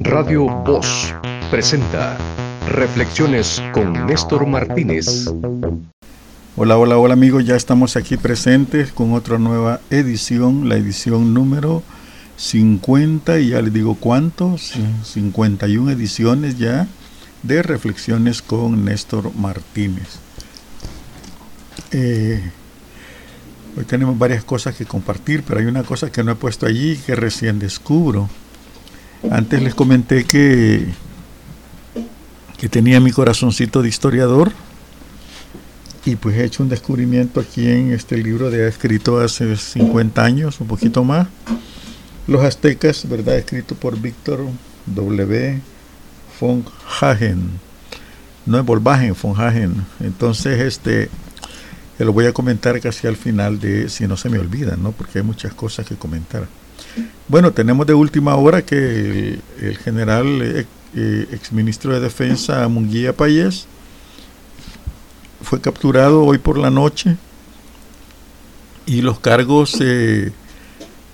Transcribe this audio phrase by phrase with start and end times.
[0.00, 1.14] Radio Voz
[1.50, 2.16] presenta
[2.68, 5.26] Reflexiones con Néstor Martínez.
[6.56, 11.82] Hola, hola, hola amigos, ya estamos aquí presentes con otra nueva edición, la edición número
[12.36, 14.72] 50 y ya les digo cuántos,
[15.04, 16.86] 51 ediciones ya
[17.42, 20.18] de Reflexiones con Néstor Martínez.
[21.90, 22.42] Eh,
[23.76, 26.96] hoy tenemos varias cosas que compartir, pero hay una cosa que no he puesto allí
[26.96, 28.30] que recién descubro.
[29.30, 30.86] Antes les comenté que,
[32.56, 34.52] que tenía mi corazoncito de historiador
[36.04, 40.60] y pues he hecho un descubrimiento aquí en este libro de escrito hace 50 años,
[40.60, 41.28] un poquito más.
[42.26, 43.36] Los aztecas, ¿verdad?
[43.36, 44.46] Escrito por Víctor
[44.86, 45.60] W.
[46.40, 46.64] von
[47.00, 47.50] Hagen.
[48.46, 49.84] No es Volvagen, von Hagen.
[50.00, 51.10] Entonces, este,
[51.98, 54.92] lo voy a comentar casi al final de, si no se me olvida, ¿no?
[54.92, 56.48] Porque hay muchas cosas que comentar.
[57.28, 63.66] Bueno, tenemos de última hora que el, general eh, eh, exministro de Defensa Munguía Payés
[65.42, 67.16] fue capturado hoy por la noche
[68.86, 70.32] y los cargos eh,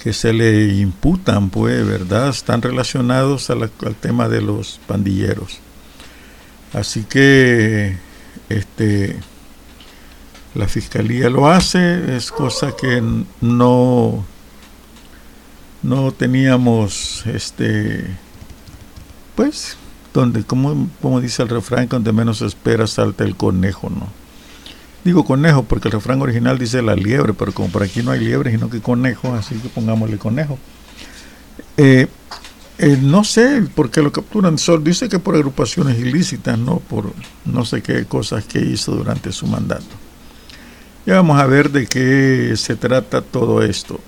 [0.03, 2.29] que se le imputan, pues, ¿verdad?
[2.29, 5.59] Están relacionados al tema de los pandilleros.
[6.73, 7.97] Así que,
[8.49, 9.17] este,
[10.55, 13.03] la fiscalía lo hace, es cosa que
[13.41, 14.25] no
[15.85, 18.07] no teníamos este
[19.37, 19.77] pues
[20.15, 24.09] donde como, como dice el refrán donde menos espera salta el conejo no
[25.05, 28.21] digo conejo porque el refrán original dice la liebre pero como por aquí no hay
[28.21, 30.59] liebre sino que conejo así que pongámosle conejo.
[31.77, 32.07] Eh,
[32.79, 37.13] eh, no sé por qué lo capturan Sol dice que por agrupaciones ilícitas no por
[37.45, 39.85] no sé qué cosas que hizo durante su mandato.
[41.05, 44.01] Ya vamos a ver de qué se trata todo esto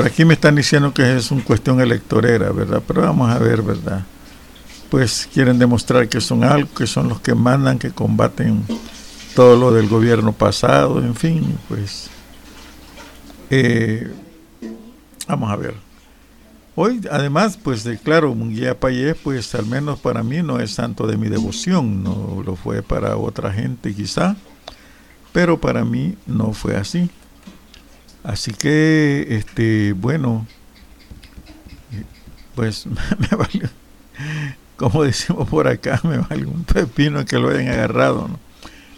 [0.00, 2.82] Por aquí me están diciendo que es una cuestión electorera, ¿verdad?
[2.86, 4.02] Pero vamos a ver, ¿verdad?
[4.88, 8.64] Pues quieren demostrar que son algo, que son los que mandan, que combaten
[9.34, 12.08] todo lo del gobierno pasado, en fin, pues
[13.50, 14.10] eh,
[15.28, 15.74] vamos a ver.
[16.76, 21.18] Hoy, además, pues claro, Munguía Payés, pues al menos para mí no es santo de
[21.18, 24.34] mi devoción, no lo fue para otra gente quizá,
[25.34, 27.10] pero para mí no fue así.
[28.22, 30.46] Así que, este, bueno,
[32.54, 32.86] pues
[33.18, 33.68] me valió,
[34.76, 38.28] como decimos por acá, me vale un pepino que lo hayan agarrado.
[38.28, 38.38] ¿no?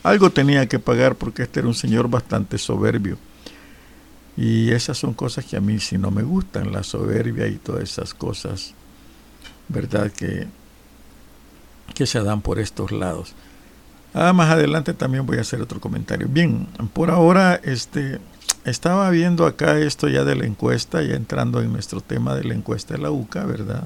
[0.03, 3.19] Algo tenía que pagar porque este era un señor bastante soberbio.
[4.37, 7.83] Y esas son cosas que a mí sí no me gustan, la soberbia y todas
[7.83, 8.75] esas cosas,
[9.69, 10.11] ¿verdad?
[10.11, 10.49] Que,
[11.95, 13.35] que se dan por estos lados.
[14.15, 16.27] Ah, más adelante también voy a hacer otro comentario.
[16.29, 18.21] Bien, por ahora, este,
[18.65, 22.55] estaba viendo acá esto ya de la encuesta, ya entrando en nuestro tema de la
[22.55, 23.85] encuesta de la UCA, ¿verdad?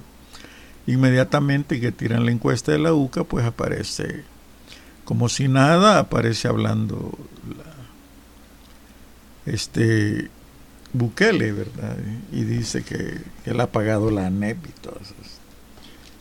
[0.86, 4.24] Inmediatamente que tiran la encuesta de la UCA, pues aparece,
[5.04, 7.16] como si nada, aparece hablando
[9.46, 10.30] este
[10.92, 11.96] Bukele, ¿verdad?
[12.32, 15.14] Y dice que, él ha pagado la ANEP y todo eso.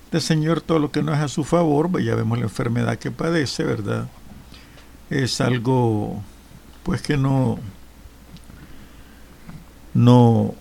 [0.06, 2.98] Este señor, todo lo que no es a su favor, pues ya vemos la enfermedad
[2.98, 4.08] que padece, ¿verdad?
[5.10, 6.22] Es algo,
[6.84, 7.60] pues que no,
[9.96, 10.54] no,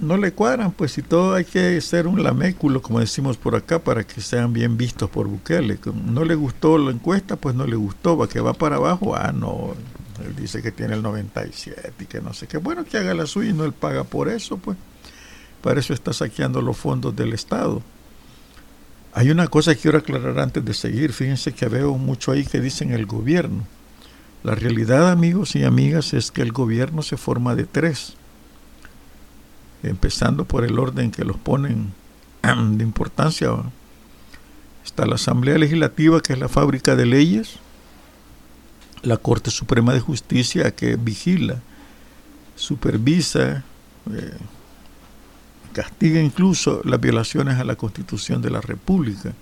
[0.00, 3.78] no le cuadran, pues si todo hay que ser un laméculo, como decimos por acá,
[3.78, 5.78] para que sean bien vistos por Bukele.
[6.06, 9.32] No le gustó la encuesta, pues no le gustó, va que va para abajo, ah,
[9.32, 9.74] no,
[10.24, 12.56] él dice que tiene el 97 y que no sé qué.
[12.56, 14.76] Bueno, que haga la suya y no él paga por eso, pues.
[15.60, 17.82] Para eso está saqueando los fondos del Estado.
[19.12, 21.12] Hay una cosa que quiero aclarar antes de seguir.
[21.12, 23.66] Fíjense que veo mucho ahí que dicen el gobierno.
[24.42, 28.14] La realidad, amigos y amigas, es que el gobierno se forma de tres
[29.84, 31.92] empezando por el orden que los ponen
[32.42, 33.50] de importancia.
[34.84, 37.56] Está la Asamblea Legislativa, que es la fábrica de leyes,
[39.02, 41.60] la Corte Suprema de Justicia, que vigila,
[42.56, 43.64] supervisa,
[44.12, 44.36] eh,
[45.72, 49.32] castiga incluso las violaciones a la Constitución de la República,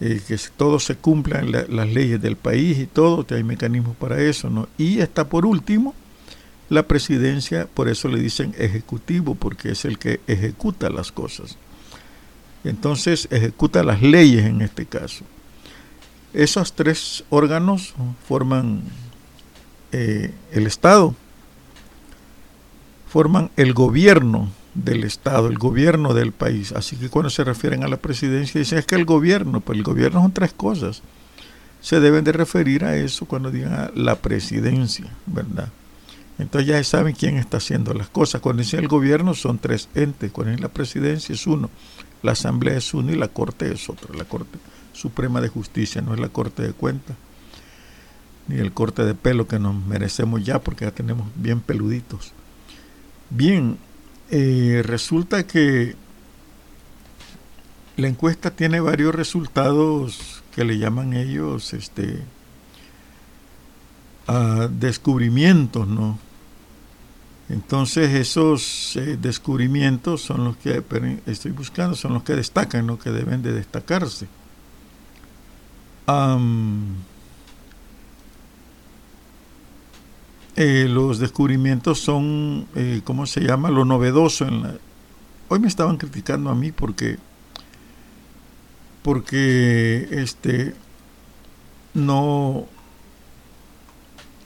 [0.00, 4.50] eh, que todo se cumplan las leyes del país y todo, hay mecanismos para eso.
[4.50, 4.68] ¿no?
[4.78, 5.94] Y está por último
[6.68, 11.58] la presidencia, por eso le dicen ejecutivo, porque es el que ejecuta las cosas.
[12.64, 15.24] Entonces, ejecuta las leyes en este caso.
[16.32, 17.94] Esos tres órganos
[18.26, 18.82] forman
[19.90, 21.14] eh, el Estado,
[23.08, 26.72] forman el gobierno del Estado, el gobierno del país.
[26.72, 29.84] Así que cuando se refieren a la presidencia, dicen es que el gobierno, pues el
[29.84, 31.02] gobierno son tres cosas.
[31.82, 35.68] Se deben de referir a eso cuando digan la presidencia, ¿verdad?
[36.38, 38.40] Entonces ya saben quién está haciendo las cosas.
[38.40, 40.32] Cuando dice el gobierno son tres entes.
[40.32, 41.70] Cuando es la presidencia es uno,
[42.22, 44.14] la asamblea es uno y la corte es otro.
[44.14, 44.58] La corte
[44.92, 47.16] suprema de justicia no es la corte de cuentas
[48.48, 52.32] ni el corte de pelo que nos merecemos ya porque ya tenemos bien peluditos.
[53.30, 53.78] Bien,
[54.30, 55.94] eh, resulta que
[57.96, 62.20] la encuesta tiene varios resultados que le llaman ellos este
[64.26, 66.18] a descubrimientos, ¿no?
[67.52, 70.82] Entonces esos eh, descubrimientos son los que
[71.26, 72.98] estoy buscando, son los que destacan, ¿no?
[72.98, 74.26] que deben de destacarse.
[80.56, 83.70] Eh, los descubrimientos son, eh, ¿cómo se llama?
[83.70, 84.46] Lo novedoso.
[84.46, 84.74] En la...
[85.48, 87.18] Hoy me estaban criticando a mí porque,
[89.02, 90.74] porque este,
[91.92, 92.66] no,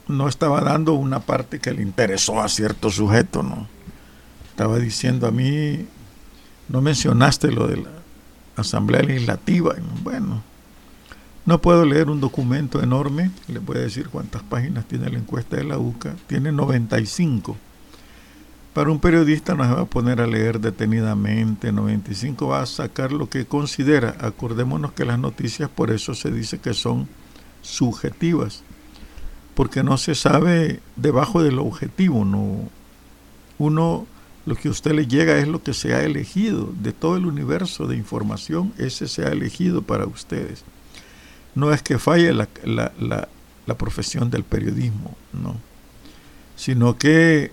[0.07, 3.67] no estaba dando una parte que le interesó a cierto sujeto, ¿no?
[4.49, 5.85] Estaba diciendo a mí,
[6.69, 7.89] no mencionaste lo de la
[8.55, 9.75] Asamblea Legislativa.
[10.03, 10.41] Bueno,
[11.45, 15.55] no puedo leer un documento enorme, le voy a decir cuántas páginas tiene la encuesta
[15.55, 17.55] de la UCA, tiene 95.
[18.73, 23.11] Para un periodista no se va a poner a leer detenidamente, 95 va a sacar
[23.11, 24.17] lo que considera.
[24.19, 27.07] Acordémonos que las noticias por eso se dice que son
[27.61, 28.63] subjetivas,
[29.57, 32.69] porque no se sabe debajo del objetivo, no
[33.57, 34.05] uno
[34.45, 36.71] lo que a usted le llega es lo que se ha elegido.
[36.79, 40.63] De todo el universo de información, ese se ha elegido para ustedes.
[41.55, 45.55] No es que falle la, la, profesión del periodismo, no,
[46.55, 47.51] sino que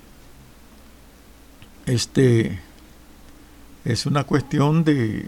[1.87, 2.61] este
[3.87, 5.27] es una cuestión de,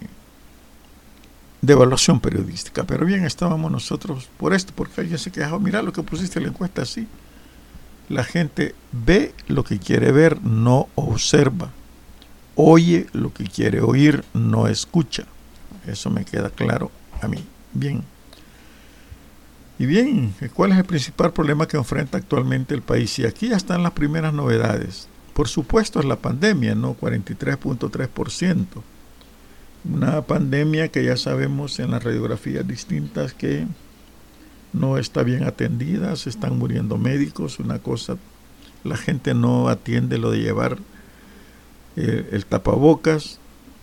[1.66, 2.84] de evaluación periodística.
[2.84, 6.44] Pero bien, estábamos nosotros por esto, porque alguien se quejó, mira lo que pusiste en
[6.44, 7.08] la encuesta así.
[8.08, 11.72] La gente ve lo que quiere ver, no observa.
[12.54, 15.24] Oye lo que quiere oír, no escucha.
[15.86, 17.44] Eso me queda claro a mí.
[17.72, 18.04] Bien.
[19.78, 23.18] Y bien, ¿cuál es el principal problema que enfrenta actualmente el país?
[23.18, 25.08] Y aquí ya están las primeras novedades.
[25.34, 26.96] Por supuesto es la pandemia, ¿no?
[26.96, 28.66] 43.3%.
[29.92, 33.66] Una pandemia que ya sabemos en las radiografías distintas que
[34.72, 38.16] no está bien atendida, se están muriendo médicos, una cosa,
[38.84, 40.78] la gente no atiende lo de llevar
[41.96, 43.38] eh, el tapabocas,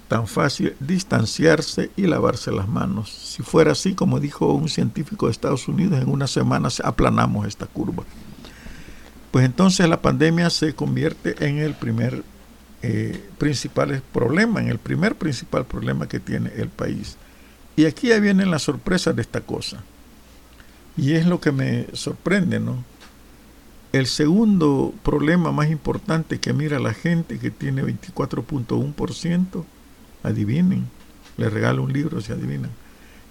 [0.07, 3.09] tan fácil distanciarse y lavarse las manos.
[3.09, 7.65] Si fuera así, como dijo un científico de Estados Unidos, en unas semanas aplanamos esta
[7.65, 8.03] curva.
[9.31, 12.23] Pues entonces la pandemia se convierte en el primer
[12.83, 17.18] eh, principal problema, en el primer principal problema que tiene el país.
[17.75, 19.83] Y aquí ya vienen las sorpresas de esta cosa.
[20.97, 22.83] Y es lo que me sorprende, ¿no?
[23.94, 29.63] El segundo problema más importante que mira la gente, que tiene 24.1%,
[30.24, 30.88] Adivinen,
[31.38, 32.71] le regalo un libro si adivinan.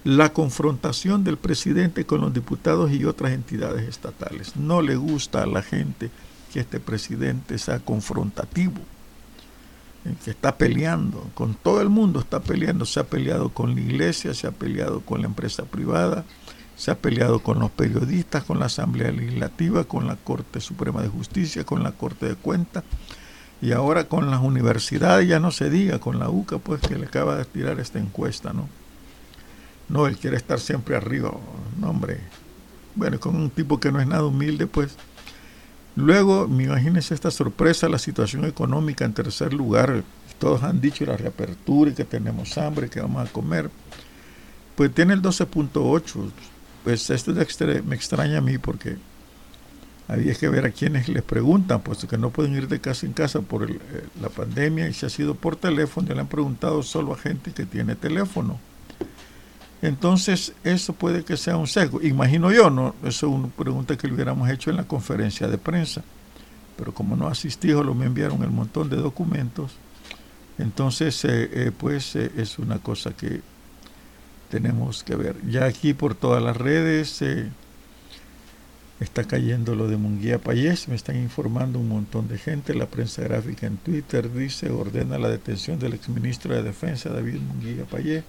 [0.04, 4.56] La confrontación del presidente con los diputados y otras entidades estatales.
[4.56, 6.10] No le gusta a la gente
[6.52, 8.80] que este presidente sea confrontativo,
[10.24, 14.34] que está peleando, con todo el mundo está peleando, se ha peleado con la iglesia,
[14.34, 16.24] se ha peleado con la empresa privada,
[16.76, 21.08] se ha peleado con los periodistas, con la Asamblea Legislativa, con la Corte Suprema de
[21.08, 22.82] Justicia, con la Corte de Cuentas,
[23.60, 27.06] y ahora con las universidades ya no se diga, con la UCA pues que le
[27.06, 28.68] acaba de tirar esta encuesta, ¿no?
[29.88, 31.32] No, él quiere estar siempre arriba,
[31.78, 32.18] no hombre.
[32.94, 34.96] Bueno, con un tipo que no es nada humilde, pues.
[35.94, 40.04] Luego, imagínense esta sorpresa, la situación económica en tercer lugar.
[40.38, 43.70] Todos han dicho la reapertura y que tenemos hambre, que vamos a comer.
[44.74, 46.30] Pues tiene el 12.8.
[46.84, 47.32] Pues esto
[47.84, 48.96] me extraña a mí porque
[50.08, 53.12] había que ver a quienes les preguntan, puesto que no pueden ir de casa en
[53.12, 53.78] casa por eh,
[54.20, 57.66] la pandemia y si ha sido por teléfono, le han preguntado solo a gente que
[57.66, 58.58] tiene teléfono.
[59.82, 62.00] Entonces, eso puede que sea un sesgo.
[62.00, 62.94] Imagino yo, ¿no?
[63.02, 66.04] Eso es una pregunta que le hubiéramos hecho en la conferencia de prensa.
[66.76, 69.72] Pero como no asistí, lo me enviaron el montón de documentos.
[70.56, 73.40] Entonces, eh, eh, pues es una cosa que
[74.50, 75.36] tenemos que ver.
[75.48, 77.20] Ya aquí por todas las redes
[79.00, 83.22] está cayendo lo de Munguía Payés, me están informando un montón de gente, la prensa
[83.22, 88.22] gráfica en Twitter dice, ordena la detención del exministro de Defensa David Munguía Payés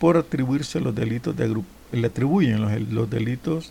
[0.00, 2.62] por atribuirse los delitos de le atribuyen
[2.94, 3.70] los, delitos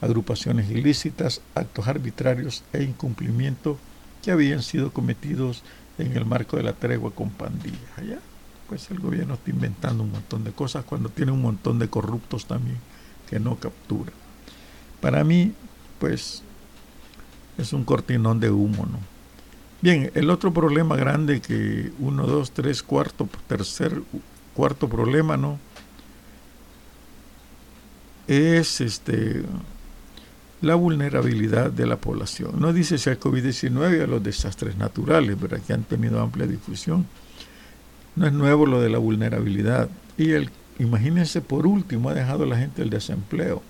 [0.00, 3.78] agrupaciones ilícitas, actos arbitrarios e incumplimiento
[4.22, 5.62] que habían sido cometidos
[5.98, 7.78] en el marco de la tregua con pandillas.
[8.68, 12.46] Pues el gobierno está inventando un montón de cosas cuando tiene un montón de corruptos
[12.46, 12.78] también
[13.30, 14.12] que no captura.
[15.00, 15.52] Para mí,
[16.00, 16.42] pues,
[17.56, 18.98] es un cortinón de humo, ¿no?
[19.80, 24.02] Bien, el otro problema grande que uno, dos, tres, cuarto, tercer,
[24.54, 25.58] cuarto problema, ¿no?
[28.26, 29.42] Es este
[30.62, 32.52] la vulnerabilidad de la población.
[32.60, 35.60] No dice si al COVID-19 a los desastres naturales, ¿verdad?
[35.66, 37.04] que han tenido amplia difusión.
[38.14, 39.88] No es nuevo lo de la vulnerabilidad.
[40.16, 43.60] Y el, imagínense, por último, ha dejado la gente el desempleo.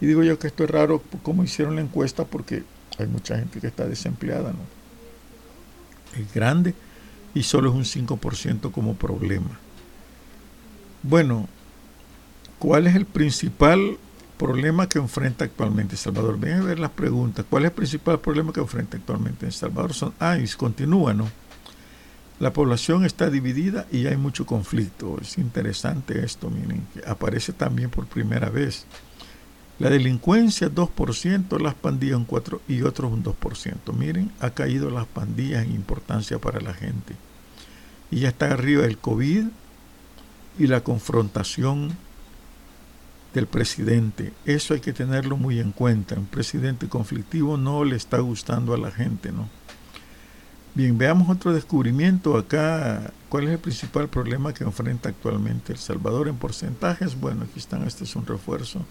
[0.00, 2.64] Y digo yo que esto es raro, como hicieron la encuesta, porque
[2.98, 6.20] hay mucha gente que está desempleada, ¿no?
[6.20, 6.74] Es grande
[7.34, 9.58] y solo es un 5% como problema.
[11.06, 11.48] Bueno,
[12.58, 13.98] ¿cuál es el principal
[14.38, 16.40] problema que enfrenta actualmente El Salvador?
[16.40, 17.44] Ven a ver las preguntas.
[17.50, 19.92] ¿Cuál es el principal problema que enfrenta actualmente El Salvador?
[19.92, 21.28] Son, ah, y continúa, ¿no?
[22.40, 25.18] La población está dividida y hay mucho conflicto.
[25.20, 28.86] Es interesante esto, miren, que aparece también por primera vez.
[29.78, 33.92] La delincuencia 2%, las pandillas un 4% y otros un 2%.
[33.92, 37.14] Miren, ha caído las pandillas en importancia para la gente.
[38.10, 39.48] Y ya está arriba el COVID
[40.58, 41.96] y la confrontación
[43.34, 44.32] del presidente.
[44.44, 46.14] Eso hay que tenerlo muy en cuenta.
[46.14, 49.48] Un presidente conflictivo no le está gustando a la gente, ¿no?
[50.76, 53.12] Bien, veamos otro descubrimiento acá.
[53.28, 57.18] ¿Cuál es el principal problema que enfrenta actualmente El Salvador en porcentajes?
[57.20, 58.84] Bueno, aquí están, este es un refuerzo.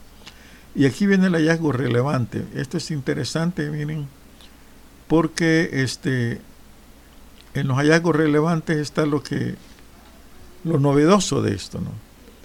[0.76, 2.46] Y aquí viene el hallazgo relevante.
[2.54, 4.08] Esto es interesante, miren,
[5.08, 6.42] porque este,
[7.54, 9.56] en los hallazgos relevantes está lo que
[10.64, 11.92] lo novedoso de esto, ¿no?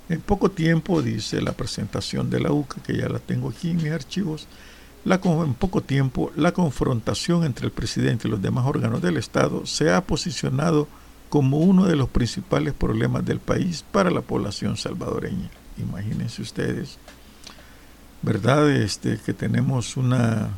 [0.09, 3.77] En poco tiempo, dice la presentación de la UCA, que ya la tengo aquí en
[3.77, 4.47] mis archivos,
[5.05, 9.67] la, en poco tiempo la confrontación entre el presidente y los demás órganos del Estado
[9.67, 10.89] se ha posicionado
[11.29, 15.51] como uno de los principales problemas del país para la población salvadoreña.
[15.77, 16.99] Imagínense ustedes
[18.23, 18.71] ¿verdad?
[18.71, 20.51] Este, que tenemos una,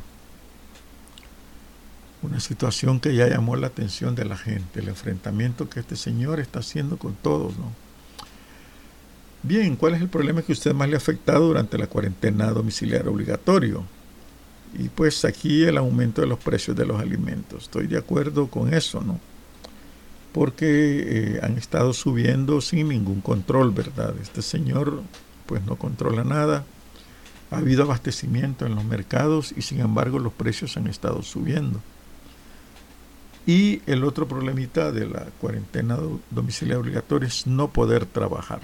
[2.21, 6.39] una situación que ya llamó la atención de la gente, el enfrentamiento que este señor
[6.39, 7.71] está haciendo con todos, ¿no?
[9.43, 13.09] Bien, ¿cuál es el problema que usted más le ha afectado durante la cuarentena domiciliaria
[13.09, 13.83] obligatorio?
[14.77, 17.63] Y pues aquí el aumento de los precios de los alimentos.
[17.63, 19.19] Estoy de acuerdo con eso, ¿no?
[20.31, 24.13] Porque eh, han estado subiendo sin ningún control, ¿verdad?
[24.21, 25.01] Este señor
[25.47, 26.63] pues no controla nada
[27.51, 31.81] ha habido abastecimiento en los mercados y sin embargo los precios han estado subiendo.
[33.45, 35.97] Y el otro problemita de la cuarentena
[36.29, 38.61] domiciliaria obligatoria es no poder trabajar.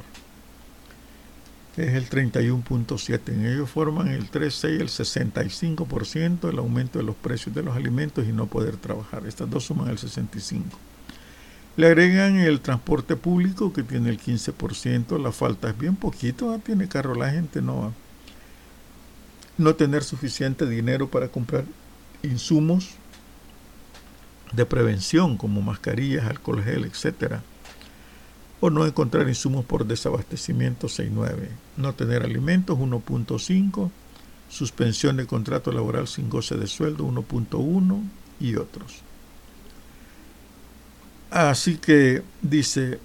[1.76, 3.34] Es el 31.7.
[3.34, 7.76] En ellos forman el 3,6 y el 65% el aumento de los precios de los
[7.76, 9.26] alimentos y no poder trabajar.
[9.28, 10.64] Estas dos suman el 65%.
[11.76, 15.22] Le agregan el transporte público que tiene el 15%.
[15.22, 16.52] La falta es bien poquito.
[16.52, 16.60] ¿ah?
[16.64, 17.94] Tiene carro la gente, no
[19.58, 21.66] no tener suficiente dinero para comprar
[22.24, 22.92] insumos
[24.51, 27.39] de prevención como mascarillas, alcohol gel, etc.
[28.60, 31.50] O no encontrar insumos por desabastecimiento 6.9.
[31.77, 33.92] No tener alimentos 1.5.
[34.50, 38.01] Suspensión de contrato laboral sin goce de sueldo 1.1
[38.39, 39.01] y otros.
[41.30, 43.00] Así que dice,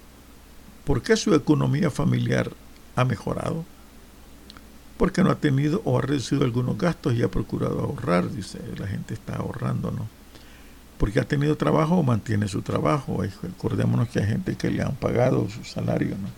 [0.85, 2.51] ¿por qué su economía familiar
[2.95, 3.65] ha mejorado?
[5.03, 8.87] porque no ha tenido o ha reducido algunos gastos y ha procurado ahorrar, dice, la
[8.87, 10.07] gente está ahorrando, ¿no?
[11.03, 13.21] Porque ha tenido trabajo o mantiene su trabajo.
[13.57, 16.29] Acordémonos que hay gente que le han pagado su salario, ¿no?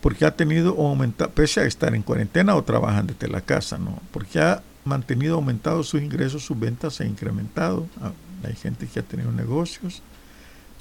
[0.00, 3.78] Porque ha tenido o aumentado, pese a estar en cuarentena o trabajan desde la casa,
[3.78, 4.00] ¿no?
[4.10, 7.86] Porque ha mantenido aumentado sus ingresos, sus ventas se han incrementado.
[8.00, 8.10] Ah,
[8.42, 10.02] hay gente que ha tenido negocios,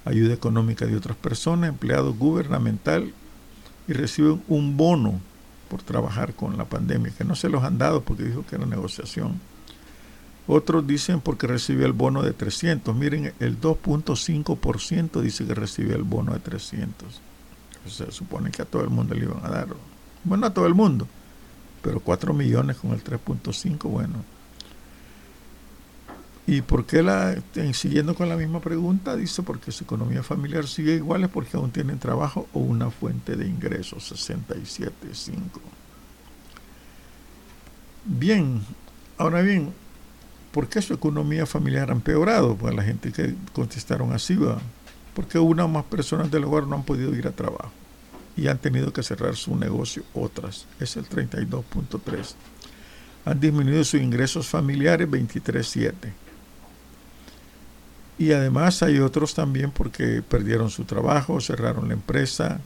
[0.04, 3.14] ayuda económica de otras personas, empleados gubernamental
[3.88, 5.22] y reciben un bono
[5.70, 8.66] por trabajar con la pandemia, que no se los han dado porque dijo que era
[8.66, 9.51] negociación.
[10.48, 12.96] Otros dicen porque recibió el bono de 300.
[12.96, 17.22] Miren, el 2.5% dice que recibió el bono de 300.
[17.88, 19.68] Se supone que a todo el mundo le iban a dar.
[20.24, 21.08] Bueno, a todo el mundo.
[21.82, 24.24] Pero 4 millones con el 3.5, bueno,
[26.48, 27.42] ¿Y por qué la,
[27.74, 29.16] siguiendo con la misma pregunta?
[29.16, 33.36] Dice porque su economía familiar sigue igual es porque aún tienen trabajo o una fuente
[33.36, 35.38] de ingresos, 67.5.
[38.04, 38.62] Bien,
[39.18, 39.72] ahora bien,
[40.52, 42.56] ¿por qué su economía familiar ha empeorado?
[42.56, 44.60] Pues la gente que contestaron así va.
[45.14, 47.72] Porque una o más personas del hogar no han podido ir a trabajo
[48.38, 50.66] y han tenido que cerrar su negocio otras.
[50.80, 52.36] Es el 32.3.
[53.26, 55.94] Han disminuido sus ingresos familiares 23.7
[58.22, 62.60] y además hay otros también porque perdieron su trabajo, cerraron la empresa,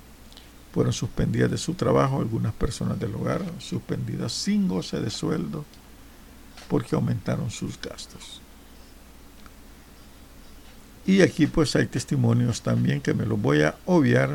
[0.74, 5.64] fueron suspendidas de su trabajo, algunas personas del hogar suspendidas sin goce de sueldo.
[6.68, 8.42] Porque aumentaron sus gastos.
[11.06, 14.32] Y aquí pues hay testimonios también que me los voy a obviar.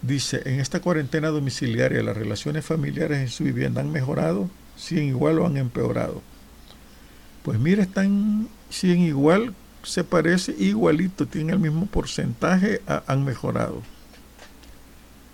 [0.00, 5.08] Dice, en esta cuarentena domiciliaria las relaciones familiares en su vivienda han mejorado, si en
[5.08, 6.22] igual o han empeorado.
[7.42, 13.82] Pues mire, están, si en igual se parece igualito, tiene el mismo porcentaje, han mejorado.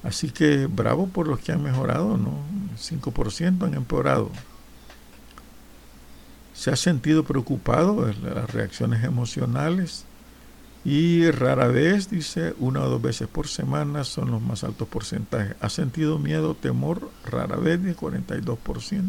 [0.03, 2.39] Así que bravo por los que han mejorado, ¿no?
[2.77, 4.31] 5% han empeorado
[6.59, 10.05] se ha sentido preocupado las reacciones emocionales
[10.85, 15.55] y rara vez, dice, una o dos veces por semana son los más altos porcentajes.
[15.61, 19.09] Ha sentido miedo, temor, rara vez, de 42%.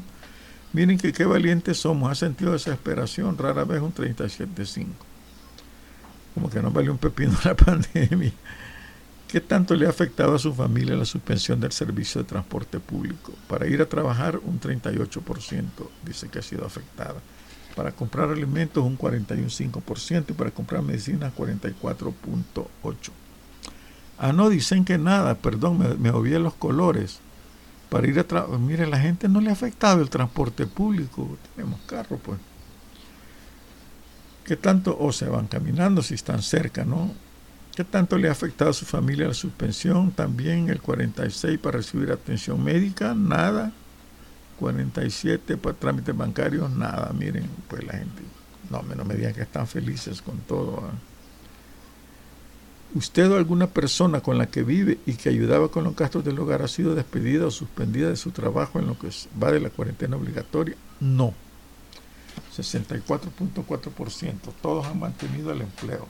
[0.73, 2.11] Miren que qué valientes somos.
[2.11, 4.85] Ha sentido desesperación, rara vez un 37,5%.
[6.35, 8.31] Como que no valió un pepino la pandemia.
[9.27, 13.33] ¿Qué tanto le ha afectado a su familia la suspensión del servicio de transporte público?
[13.47, 15.65] Para ir a trabajar, un 38%
[16.05, 17.15] dice que ha sido afectada
[17.75, 23.11] para comprar alimentos un 41,5% y para comprar medicinas 44,8%.
[24.17, 27.19] Ah, no, dicen que nada, perdón, me, me los colores.
[27.89, 31.79] Para ir a trabajar, mire, la gente no le ha afectado el transporte público, tenemos
[31.87, 32.39] carro, pues.
[34.43, 37.11] ¿Qué tanto, o se van caminando si están cerca, no?
[37.75, 40.11] ¿Qué tanto le ha afectado a su familia la suspensión?
[40.11, 43.71] También el 46 para recibir atención médica, nada.
[44.59, 48.21] 47 para trámites bancarios, nada, miren, pues la gente,
[48.69, 50.83] no, no me digan que están felices con todo.
[50.85, 50.91] ¿ah?
[52.93, 56.37] ¿Usted o alguna persona con la que vive y que ayudaba con los gastos del
[56.39, 59.09] hogar ha sido despedida o suspendida de su trabajo en lo que
[59.41, 60.75] va de la cuarentena obligatoria?
[60.99, 61.33] No.
[62.57, 64.33] 64.4%.
[64.61, 66.07] Todos han mantenido el empleo.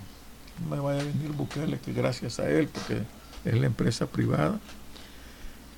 [0.64, 3.04] No me vaya a venir Bukele que gracias a él, porque
[3.46, 4.60] es la empresa privada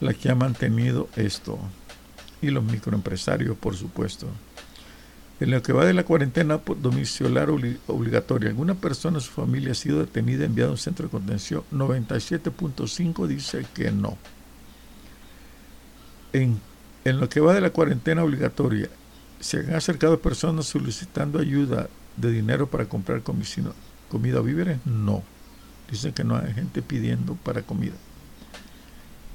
[0.01, 1.60] la que ha mantenido esto
[2.41, 4.27] y los microempresarios, por supuesto.
[5.39, 9.75] En lo que va de la cuarentena domiciliar obligatoria, alguna persona de su familia ha
[9.75, 11.63] sido detenida, enviada a un centro de contención.
[11.71, 14.17] 97.5 dice que no.
[16.32, 16.62] En,
[17.06, 18.89] en lo que va de la cuarentena obligatoria,
[19.39, 24.77] ¿se han acercado personas solicitando ayuda de dinero para comprar comida o víveres?
[24.86, 25.23] No.
[25.89, 27.95] Dicen que no hay gente pidiendo para comida.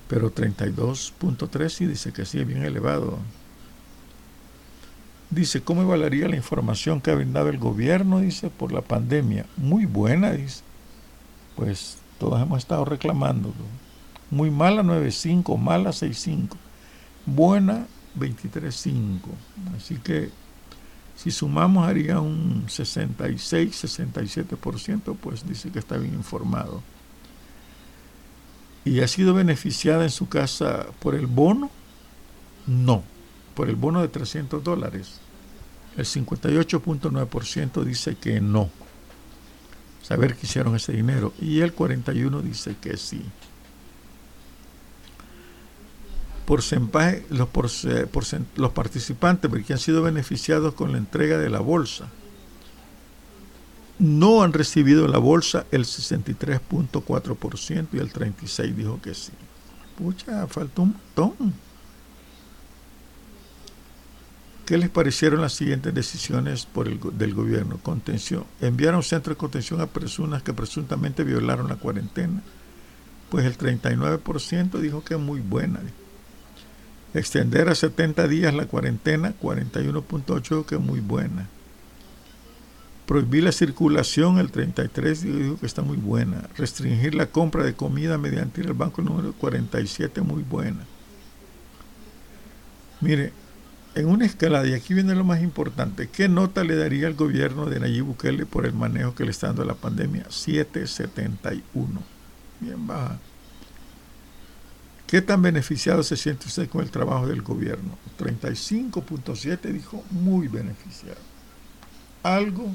[0.09, 3.19] Pero 32.3 sí dice que sí es bien elevado.
[5.31, 8.21] Dice, ¿cómo evaluaría la información que ha brindado el gobierno?
[8.21, 9.47] Dice, por la pandemia.
[9.57, 10.63] Muy buena, dice.
[11.57, 13.55] Pues todos hemos estado reclamándolo.
[14.31, 16.57] Muy mala 9.5, mala 6.5.
[17.27, 17.87] Buena
[18.19, 19.21] 23.5.
[19.77, 20.31] Así que
[21.17, 26.83] si sumamos haría un 66, 67%, pues dice que está bien informado
[28.87, 31.71] y ha sido beneficiada en su casa por el bono?
[32.69, 33.03] No,
[33.55, 35.19] por el bono de 300 dólares.
[35.97, 38.71] El 58.9% dice que no.
[40.03, 41.33] Saber que hicieron ese dinero.
[41.41, 43.25] Y el 41% dice que sí.
[46.45, 47.49] Porcentaje, los,
[48.55, 52.09] los participantes que han sido beneficiados con la entrega de la bolsa
[53.99, 59.33] no han recibido la bolsa el 63.4% y el 36% dijo que sí.
[59.97, 61.55] Pucha, faltó un montón.
[64.67, 67.79] ¿Qué les parecieron las siguientes decisiones por el, del gobierno?
[67.83, 68.45] Contención.
[68.61, 72.43] Enviar un centro de contención a personas que presuntamente violaron la cuarentena.
[73.31, 75.81] Pues el 39% dijo que es muy buena.
[77.15, 81.49] Extender a 70 días la cuarentena, 41.8% dijo que es muy buena
[83.07, 86.49] Prohibir la circulación, el 33 digo que está muy buena.
[86.57, 90.85] Restringir la compra de comida mediante el banco número 47, muy buena.
[93.01, 93.33] Mire,
[93.95, 97.67] en una escala, y aquí viene lo más importante, ¿qué nota le daría al gobierno
[97.67, 100.27] de Nayib Bukele por el manejo que le está dando a la pandemia?
[100.29, 102.03] 771.
[102.61, 103.19] Bien baja.
[105.07, 107.97] ¿Qué tan beneficiado se siente usted con el trabajo del gobierno?
[108.19, 111.21] 35.7 dijo muy beneficiado.
[112.25, 112.75] Algo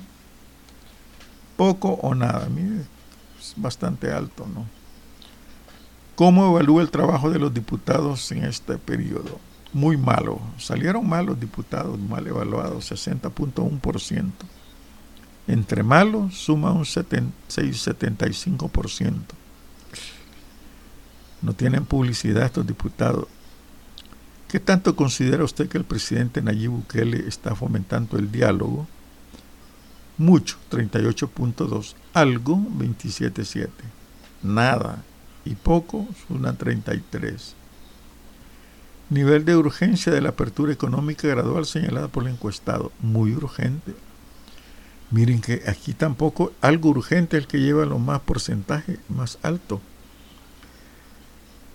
[1.62, 2.50] poco o nada.
[2.50, 2.82] Mire,
[3.40, 4.66] es bastante alto, ¿no?
[6.16, 9.40] ¿Cómo evalúa el trabajo de los diputados en este periodo?
[9.72, 10.42] Muy malo.
[10.58, 14.32] Salieron malos diputados, mal evaluados, 60.1%.
[15.48, 19.14] Entre malos suma un 76-75%.
[21.44, 23.28] No tienen publicidad estos diputados.
[24.48, 28.88] ¿Qué tanto considera usted que el presidente Nayib Bukele está fomentando el diálogo?
[30.22, 33.70] Mucho, 38.2, algo, 27.7,
[34.44, 35.04] nada
[35.44, 37.56] y poco, una 33.
[39.10, 42.92] Nivel de urgencia de la apertura económica gradual señalada por el encuestado.
[43.02, 43.94] Muy urgente.
[45.10, 49.82] Miren que aquí tampoco algo urgente es el que lleva los más porcentaje más alto.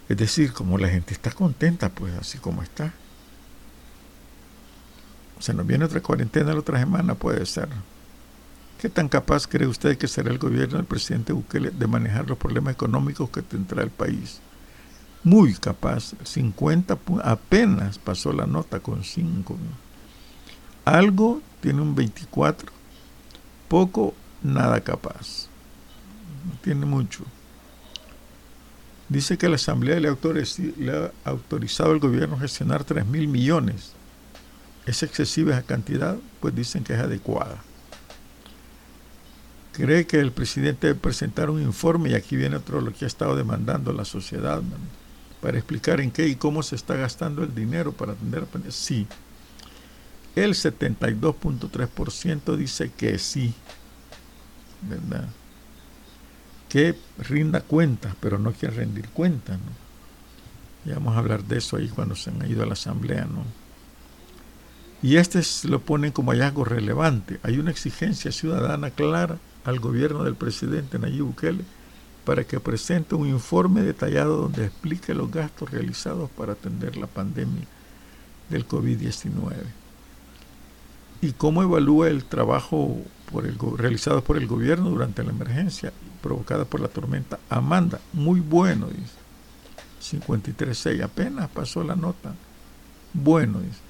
[0.08, 2.94] Es decir, como la gente está contenta, pues así como está.
[5.40, 7.68] Se nos viene otra cuarentena la otra semana, puede ser.
[8.78, 12.36] ¿Qué tan capaz cree usted que será el gobierno del presidente Bukele de manejar los
[12.36, 14.40] problemas económicos que tendrá el país?
[15.24, 19.56] Muy capaz, 50 apenas pasó la nota con 5.
[20.84, 22.70] Algo tiene un 24,
[23.66, 25.48] poco, nada capaz.
[26.44, 27.24] No tiene mucho.
[29.08, 33.92] Dice que la Asamblea le, ha autorizado al gobierno a gestionar 3 mil millones.
[34.84, 36.16] ¿Es excesiva esa cantidad?
[36.40, 37.62] Pues dicen que es adecuada.
[39.76, 43.08] Cree que el presidente debe presentar un informe, y aquí viene otro lo que ha
[43.08, 44.62] estado demandando la sociedad,
[45.40, 48.72] para explicar en qué y cómo se está gastando el dinero para atender a pandemia.
[48.72, 49.06] Sí.
[50.34, 53.54] El 72.3% dice que sí.
[54.82, 55.28] ¿Verdad?
[56.68, 59.58] que rinda cuentas, pero no quiere rendir cuentas.
[59.58, 59.72] ¿no?
[60.84, 63.24] Ya vamos a hablar de eso ahí cuando se han ido a la asamblea.
[63.24, 63.44] ¿no?
[65.02, 67.38] Y este lo ponen como hallazgo relevante.
[67.42, 71.64] Hay una exigencia ciudadana clara al gobierno del presidente Nayib Bukele
[72.24, 77.66] para que presente un informe detallado donde explique los gastos realizados para atender la pandemia
[78.48, 79.52] del COVID-19
[81.20, 82.96] y cómo evalúa el trabajo
[83.76, 88.00] realizado por el gobierno durante la emergencia provocada por la tormenta Amanda.
[88.12, 90.16] Muy bueno, dice.
[90.16, 92.34] 53.6, apenas pasó la nota.
[93.12, 93.85] Bueno, dice.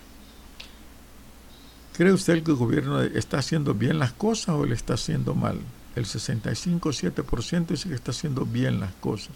[1.97, 5.59] ¿Cree usted que el gobierno está haciendo bien las cosas o le está haciendo mal?
[5.95, 9.35] El 65-7% dice que está haciendo bien las cosas.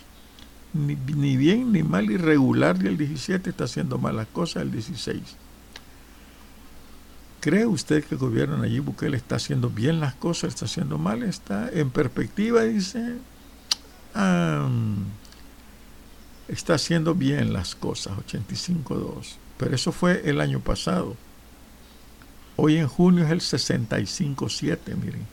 [0.75, 5.23] Ni, ni, bien, ni mal, irregular, y el 17 está haciendo malas cosas, el 16.
[7.41, 11.23] ¿Cree usted que el gobierno Nayib Bukele está haciendo bien las cosas, está haciendo mal?
[11.23, 13.17] Está en perspectiva, dice,
[16.47, 19.37] está haciendo bien las cosas, 85.2.
[19.57, 21.17] Pero eso fue el año pasado.
[22.57, 25.27] Hoy en junio es el 65.7, miren.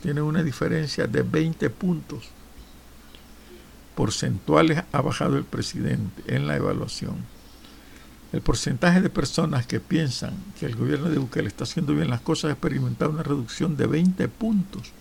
[0.00, 2.30] tiene una diferencia de 20 puntos
[3.98, 7.16] porcentuales ha bajado el presidente en la evaluación.
[8.32, 12.20] El porcentaje de personas que piensan que el gobierno de Bukele está haciendo bien las
[12.20, 14.92] cosas ha experimentado una reducción de 20 puntos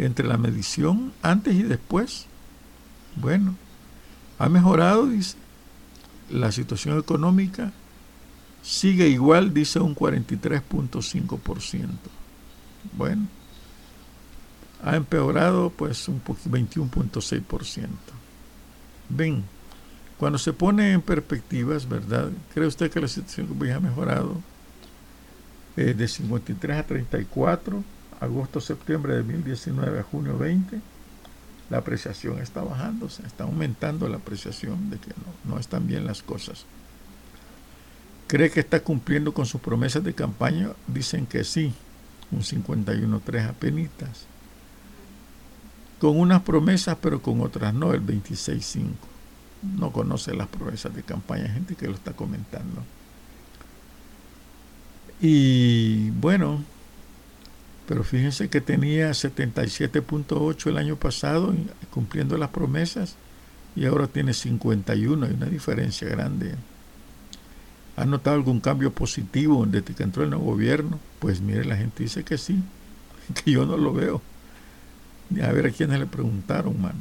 [0.00, 2.26] entre la medición antes y después.
[3.14, 3.54] Bueno,
[4.40, 5.08] ha mejorado.
[6.30, 7.72] La situación económica
[8.64, 11.88] sigue igual, dice un 43.5%.
[12.96, 13.28] Bueno,
[14.82, 17.88] ha empeorado pues un 21.6%.
[19.10, 19.44] Ven,
[20.18, 22.30] cuando se pone en perspectivas, ¿verdad?
[22.54, 24.40] ¿Cree usted que la situación ha mejorado?
[25.76, 27.82] Eh, de 53 a 34,
[28.20, 30.80] agosto, septiembre de 2019 a junio 20,
[31.68, 36.22] la apreciación está bajando, está aumentando la apreciación de que no, no están bien las
[36.22, 36.64] cosas.
[38.26, 40.70] ¿Cree que está cumpliendo con sus promesas de campaña?
[40.86, 41.72] Dicen que sí,
[42.30, 44.26] un 51.3 apenitas.
[46.00, 48.86] Con unas promesas, pero con otras no, el 26.5
[49.78, 52.82] no conoce las promesas de campaña, gente que lo está comentando.
[55.20, 56.62] Y bueno,
[57.88, 61.54] pero fíjense que tenía 77.8 el año pasado
[61.90, 63.16] cumpliendo las promesas
[63.76, 66.54] y ahora tiene 51, hay una diferencia grande.
[67.96, 70.98] ¿Ha notado algún cambio positivo desde que entró el nuevo gobierno?
[71.20, 72.60] Pues mire, la gente dice que sí,
[73.44, 74.20] que yo no lo veo.
[75.42, 76.98] A ver a quiénes le preguntaron, mano.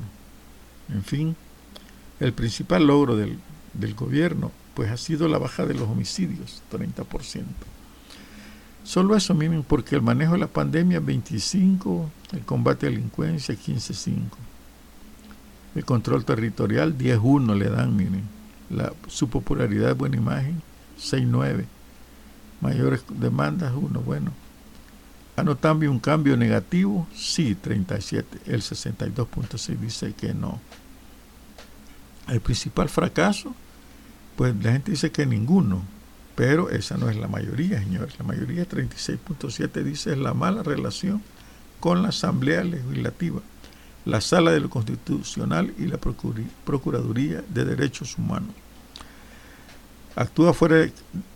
[0.89, 1.35] En fin,
[2.19, 3.37] el principal logro del,
[3.95, 7.43] gobierno pues ha sido la baja de los homicidios, 30%.
[8.83, 13.55] Solo eso, miren, porque el manejo de la pandemia 25, el combate a la delincuencia
[13.55, 14.15] 15.5.
[15.75, 18.23] El control territorial 10.1 le dan, miren.
[18.69, 20.61] La, su popularidad buena imagen
[21.03, 21.65] 6.9.
[22.61, 24.31] Mayores demandas 1, bueno.
[25.35, 27.07] ¿Ha notado un cambio negativo?
[27.15, 28.39] Sí, 37.
[28.45, 30.61] El 62.6 dice que no.
[32.27, 33.53] El principal fracaso,
[34.35, 35.83] pues la gente dice que ninguno,
[36.35, 38.17] pero esa no es la mayoría, señores.
[38.19, 41.21] La mayoría, 36.7, dice es la mala relación
[41.79, 43.41] con la Asamblea Legislativa,
[44.05, 48.55] la Sala de lo Constitucional y la Procuraduría de Derechos Humanos.
[50.15, 50.87] Actúa fuera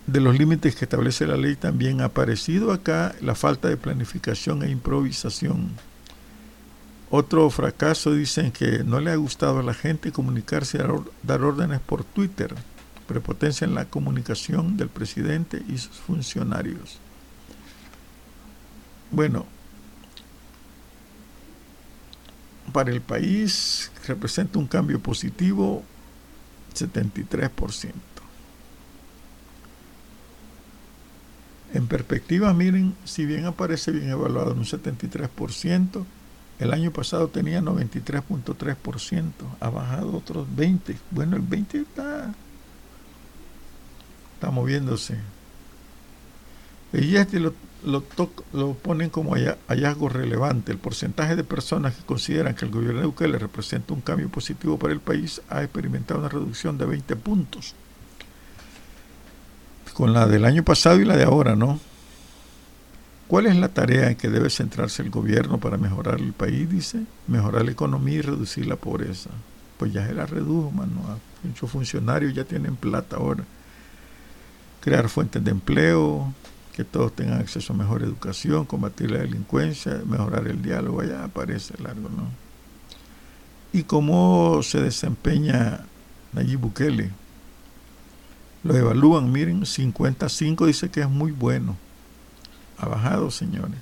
[0.05, 1.55] de los límites que establece la ley.
[1.55, 5.71] También ha aparecido acá la falta de planificación e improvisación
[7.09, 10.79] otro fracaso dicen que no le ha gustado a la gente comunicarse,
[11.23, 12.53] dar órdenes por Twitter
[13.07, 16.97] prepotencia en la comunicación del presidente y sus funcionarios.
[19.09, 19.45] Bueno,
[22.73, 25.85] para el país representa un cambio positivo
[26.75, 27.93] 73%.
[31.77, 36.05] En perspectiva, miren, si bien aparece bien evaluado en un 73%,
[36.57, 40.97] el año pasado tenía 93.3%, ha bajado otros 20.
[41.11, 42.33] Bueno, el 20 está,
[44.33, 45.19] está moviéndose.
[46.93, 47.53] Y este lo,
[47.85, 48.03] lo,
[48.53, 49.35] lo ponen como
[49.67, 50.71] hallazgo relevante.
[50.71, 54.79] El porcentaje de personas que consideran que el gobierno de Bukele representa un cambio positivo
[54.79, 57.75] para el país ha experimentado una reducción de 20 puntos.
[59.97, 61.79] Con la del año pasado y la de ahora, ¿no?
[63.27, 66.69] ¿Cuál es la tarea en que debe centrarse el gobierno para mejorar el país?
[66.69, 69.31] Dice, mejorar la economía y reducir la pobreza.
[69.79, 70.91] Pues ya se la redujo, mano.
[71.43, 73.43] Muchos funcionarios ya tienen plata ahora.
[74.81, 76.31] Crear fuentes de empleo,
[76.75, 81.73] que todos tengan acceso a mejor educación, combatir la delincuencia, mejorar el diálogo, allá aparece
[81.81, 82.29] largo, ¿no?
[83.73, 85.87] Y cómo se desempeña
[86.33, 87.09] Nayib Bukele.
[88.67, 91.77] Lo evalúan, miren, 55 dice que es muy bueno.
[92.77, 93.77] Ha bajado, señores.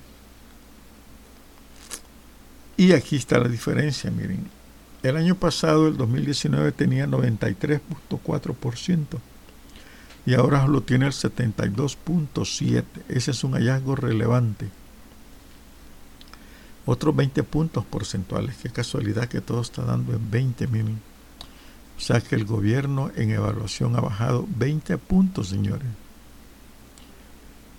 [2.78, 4.48] Y aquí está la diferencia, miren.
[5.02, 9.18] El año pasado, el 2019, tenía 93.4%
[10.28, 12.84] y ahora lo tiene el 72.7.
[13.10, 14.70] Ese es un hallazgo relevante.
[16.86, 18.56] Otros 20 puntos porcentuales.
[18.62, 21.00] Qué casualidad que todo está dando en 20 mil.
[21.98, 25.88] O sea que el gobierno en evaluación ha bajado 20 puntos, señores.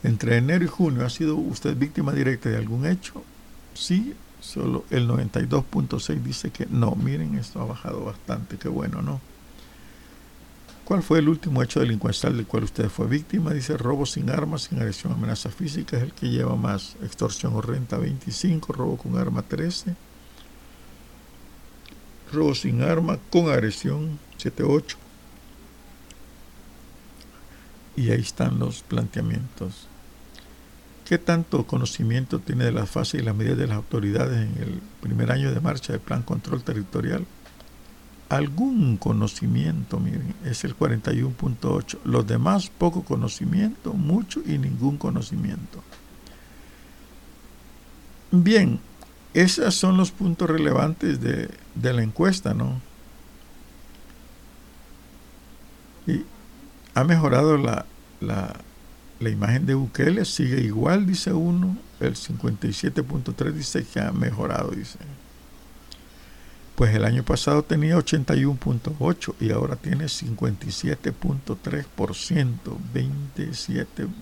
[0.03, 3.25] Entre enero y junio, ¿ha sido usted víctima directa de algún hecho?
[3.75, 6.95] Sí, solo el 92.6 dice que no.
[6.95, 9.21] Miren, esto ha bajado bastante, qué bueno, ¿no?
[10.85, 13.53] ¿Cuál fue el último hecho delincuencial del cual usted fue víctima?
[13.53, 16.95] Dice robo sin armas, sin agresión, amenaza física, es el que lleva más.
[17.03, 19.97] Extorsión o renta 25, robo con arma 13.
[22.33, 24.97] Robo sin arma con agresión 78.
[27.97, 29.89] Y ahí están los planteamientos.
[31.07, 34.81] ¿Qué tanto conocimiento tiene de las fases y las medidas de las autoridades en el
[35.01, 37.25] primer año de marcha del Plan Control Territorial?
[38.29, 41.99] algún conocimiento, miren, es el 41.8.
[42.05, 45.83] Los demás, poco conocimiento, mucho y ningún conocimiento.
[48.33, 48.81] Bien,
[49.37, 52.81] esos son los puntos relevantes de, la encuesta, ¿no?
[56.07, 56.25] Y
[56.95, 57.85] ha mejorado la,
[58.21, 58.57] la,
[59.21, 64.99] la imagen de Bukele, sigue igual, dice uno, el 57.3 dice que ha mejorado, dice.
[66.75, 72.57] Pues el año pasado tenía 81.8 y ahora tiene 57.3%,
[72.95, 74.17] 27, 20.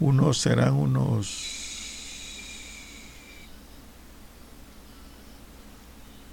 [0.00, 1.67] Unos serán unos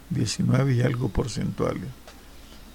[0.10, 1.90] 19 y algo porcentuales.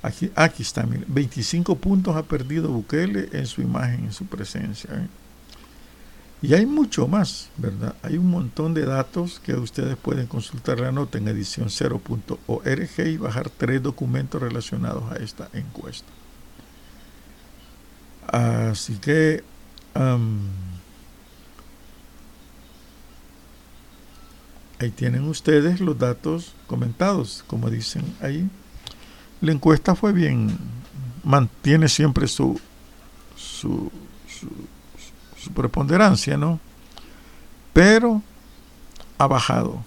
[0.03, 4.91] Aquí, aquí está, 25 puntos ha perdido Bukele en su imagen, en su presencia.
[4.95, 5.09] ¿eh?
[6.43, 7.95] Y hay mucho más, ¿verdad?
[8.03, 13.17] Hay un montón de datos que ustedes pueden consultar la nota en edición 0.org y
[13.19, 16.09] bajar tres documentos relacionados a esta encuesta.
[18.27, 19.45] Así que
[24.81, 28.49] ahí tienen ustedes los datos comentados, como dicen ahí.
[29.41, 30.57] La encuesta fue bien,
[31.23, 32.59] mantiene siempre su,
[33.37, 33.93] su,
[35.39, 36.59] su preponderancia, ¿no?
[37.73, 38.23] Pero
[39.19, 39.85] ha bajado.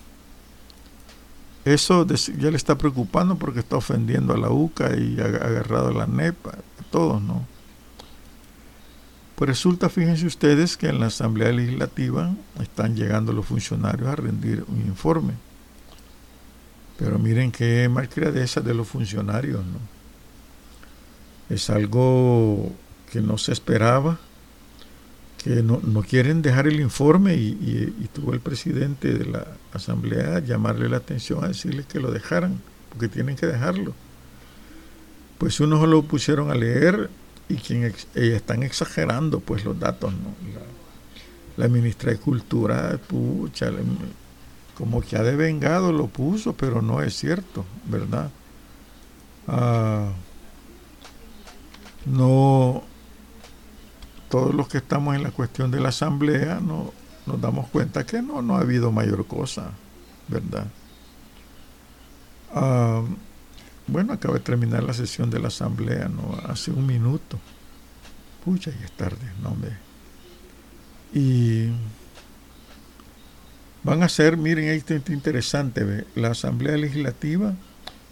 [1.65, 5.93] Eso ya le está preocupando porque está ofendiendo a la UCA y ha agarrado a
[5.93, 7.45] la NEPA, a todos, ¿no?
[9.35, 14.63] Pues resulta, fíjense ustedes, que en la Asamblea Legislativa están llegando los funcionarios a rendir
[14.67, 15.33] un informe.
[16.97, 19.93] Pero miren qué malcriadeza de los funcionarios, ¿no?
[21.49, 22.71] Es algo
[23.11, 24.19] que no se esperaba
[25.43, 30.97] que no, quieren dejar el informe y, tuvo el presidente de la asamblea llamarle la
[30.97, 33.93] atención a decirle que lo dejaran, porque tienen que dejarlo.
[35.37, 37.09] Pues unos lo pusieron a leer
[37.53, 40.33] y quien eh, están exagerando pues los datos, ¿no?
[41.55, 43.69] La, ministra de Cultura, pucha,
[44.75, 48.31] como que ha devengado lo puso, pero no es cierto, ¿verdad?
[49.47, 50.11] Ah,
[52.05, 52.83] no
[54.29, 56.91] todos los que estamos en la cuestión de la asamblea no,
[57.27, 59.69] nos damos cuenta que no, no ha habido mayor cosa,
[60.27, 60.65] ¿verdad?
[63.87, 66.37] Bueno, acaba de terminar la sesión de la asamblea, ¿no?
[66.47, 67.39] Hace un minuto.
[68.43, 69.71] Pucha, ya es tarde, no, hombre.
[71.13, 71.69] Y
[73.83, 76.05] van a hacer, miren, esto es interesante, ¿ve?
[76.15, 77.53] la asamblea legislativa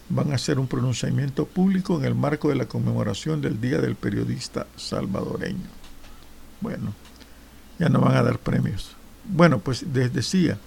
[0.10, 3.96] van a hacer un pronunciamiento público en el marco de la conmemoración del Día del
[3.96, 5.70] Periodista Salvadoreño.
[6.60, 6.94] Bueno,
[7.80, 8.96] ya no van a dar premios.
[9.26, 10.58] Bueno, pues les decía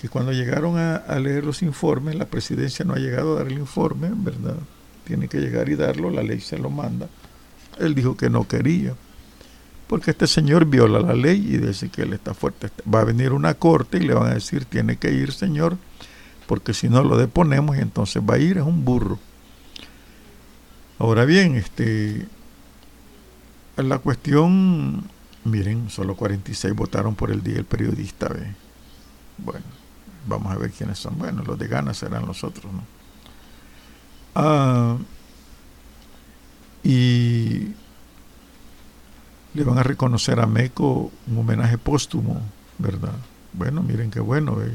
[0.00, 3.58] que cuando llegaron a, leer los informes, la presidencia no ha llegado a dar el
[3.58, 4.56] informe, ¿verdad?
[5.04, 7.08] Tiene que llegar y darlo, la ley se lo manda.
[7.78, 8.94] Él dijo que no quería,
[9.88, 12.70] porque este señor viola la ley y dice que él está fuerte.
[12.92, 15.76] Va a venir una corte y le van a decir, tiene que ir, señor,
[16.46, 19.18] porque si no lo deponemos y entonces va a ir, es un burro.
[21.00, 22.26] Ahora bien, este,
[23.76, 25.04] la cuestión,
[25.44, 28.28] miren, solo 46 votaron por el día del periodista.
[28.28, 28.54] ¿ve?
[29.38, 29.64] Bueno,
[30.28, 31.18] vamos a ver quiénes son.
[31.18, 32.82] Bueno, los de Gana serán los otros, ¿no?
[34.34, 34.96] Ah,
[36.84, 37.74] y
[39.54, 42.40] le van a reconocer a Meco un homenaje póstumo,
[42.78, 43.14] ¿verdad?
[43.52, 44.54] Bueno, miren qué bueno.
[44.56, 44.72] ¿ve?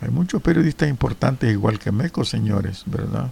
[0.00, 3.30] Hay muchos periodistas importantes igual que Meco, señores, ¿verdad?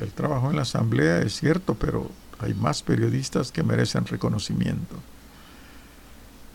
[0.00, 4.96] El trabajo en la asamblea es cierto, pero hay más periodistas que merecen reconocimiento.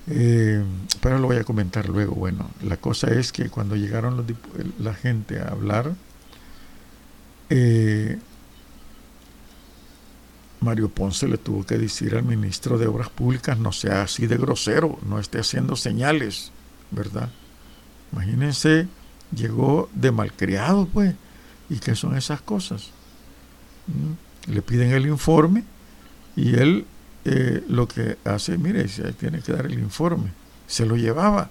[0.10, 0.64] Eh,
[1.02, 2.16] pero lo voy a comentar luego.
[2.16, 4.26] Bueno, la cosa es que cuando llegaron
[4.80, 5.94] la gente a hablar,
[7.50, 8.18] eh,
[10.62, 14.38] Mario Ponce le tuvo que decir al ministro de Obras Públicas, no sea así de
[14.38, 16.52] grosero, no esté haciendo señales,
[16.92, 17.30] ¿verdad?
[18.12, 18.88] Imagínense
[19.36, 21.16] llegó de malcriado, pues.
[21.70, 22.90] ¿Y qué son esas cosas?
[23.88, 24.52] ¿Mm?
[24.52, 25.64] Le piden el informe
[26.36, 26.86] y él
[27.26, 28.86] eh, lo que hace, mire,
[29.20, 30.32] tiene que dar el informe.
[30.68, 31.50] Se lo llevaba.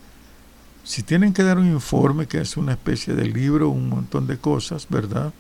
[0.85, 4.39] Si tienen que dar un informe, que es una especie de libro, un montón de
[4.39, 5.33] cosas, ¿verdad?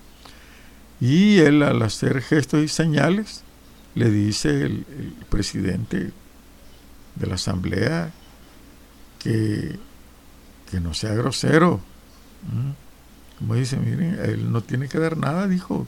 [1.00, 3.42] Y él al hacer gestos y señales,
[3.94, 4.84] le dice el,
[5.30, 6.12] presidente
[7.14, 8.12] de la asamblea
[9.18, 9.78] que,
[10.70, 11.80] que no sea grosero,
[13.38, 15.86] como dice, miren, él no tiene que dar nada, dijo,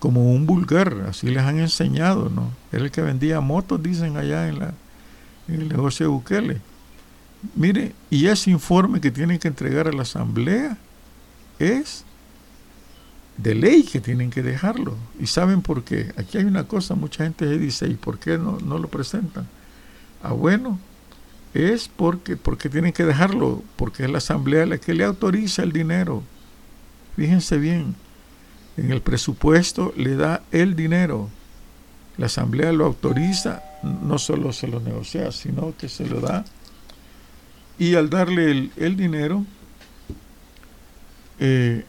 [0.00, 2.50] como un vulgar, así les han enseñado, ¿no?
[2.72, 4.74] Era el que vendía motos, dicen allá en, la,
[5.46, 6.60] en el negocio de Bukele.
[7.54, 10.76] Mire, y ese informe que tienen que entregar a la asamblea
[11.58, 12.04] es
[13.36, 14.96] de ley que tienen que dejarlo.
[15.20, 16.12] ¿Y saben por qué?
[16.16, 19.46] Aquí hay una cosa, mucha gente dice, ¿y por qué no, no lo presentan?
[20.22, 20.78] Ah, bueno,
[21.52, 25.72] es porque, porque tienen que dejarlo, porque es la asamblea la que le autoriza el
[25.72, 26.22] dinero.
[27.16, 27.94] Fíjense bien,
[28.80, 31.28] en el presupuesto le da el dinero.
[32.16, 36.44] La asamblea lo autoriza, no solo se lo negocia, sino que se lo da.
[37.78, 39.44] Y al darle el, dinero,
[41.38, 41.84] eh,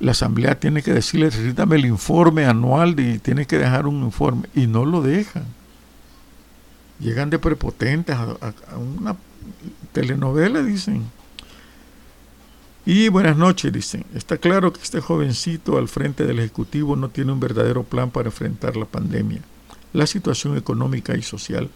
[0.00, 4.48] la asamblea tiene que decirle, dame el informe anual y tiene que dejar un informe.
[4.54, 5.44] Y no lo dejan
[7.00, 8.36] llegan de prepotentes a,
[8.76, 9.16] una
[9.92, 11.04] telenovela, dicen.
[12.92, 14.04] Y buenas noches, dicen.
[14.16, 18.30] Está claro que este jovencito al frente del Ejecutivo no tiene un verdadero plan para
[18.30, 19.42] enfrentar la pandemia,
[19.92, 21.70] la situación económica y social.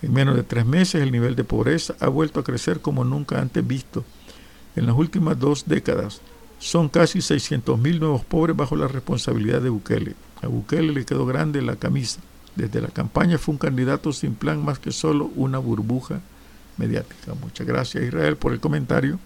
[0.00, 3.38] En menos de tres meses el nivel de pobreza ha vuelto a crecer como nunca
[3.42, 4.06] antes visto.
[4.74, 6.22] En las últimas dos décadas
[6.58, 10.14] son casi 600.000 nuevos pobres bajo la responsabilidad de Bukele.
[10.40, 12.22] A Bukele le quedó grande la camisa.
[12.56, 16.22] Desde la campaña fue un candidato sin plan más que solo una burbuja
[16.78, 17.34] mediática.
[17.34, 19.18] Muchas gracias Israel por el comentario,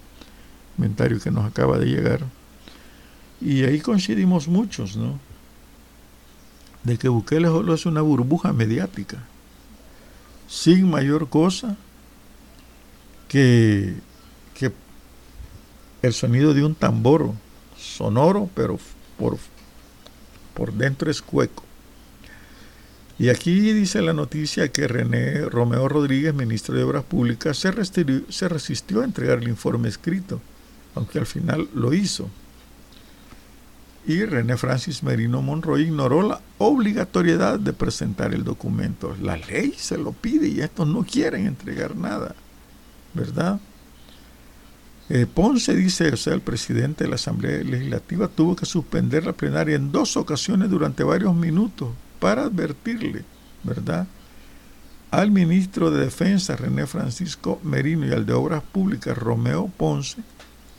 [0.77, 2.21] comentario que nos acaba de llegar.
[3.41, 5.19] Y ahí coincidimos muchos, ¿no?
[6.85, 9.19] De que Bukele solo es una burbuja mediática,
[10.49, 11.77] sin mayor cosa
[13.29, 13.95] que,
[14.55, 14.73] que
[16.03, 17.33] el sonido de un tambor
[17.79, 18.79] sonoro, pero
[19.19, 19.39] por,
[20.55, 21.65] por dentro es cueco.
[23.19, 27.73] Y aquí dice la noticia que René Romeo Rodríguez, ministro de Obras Públicas, se
[28.31, 30.41] se resistió a entregar el informe escrito,
[30.95, 32.29] aunque al final lo hizo.
[34.05, 39.17] Y René Francis Merino Monroy ignoró la obligatoriedad de presentar el documento.
[39.23, 42.35] La ley se lo pide y estos no quieren entregar nada,
[43.15, 43.61] ¿verdad?
[45.09, 49.33] Eh, Ponce dice, o sea, el presidente de la Asamblea Legislativa tuvo que suspender la
[49.35, 53.25] plenaria en dos ocasiones durante varios minutos para advertirle,
[53.63, 54.07] ¿verdad?
[55.11, 60.23] Al ministro de Defensa, René Francisco Merino, y al de Obras Públicas, Romeo Ponce,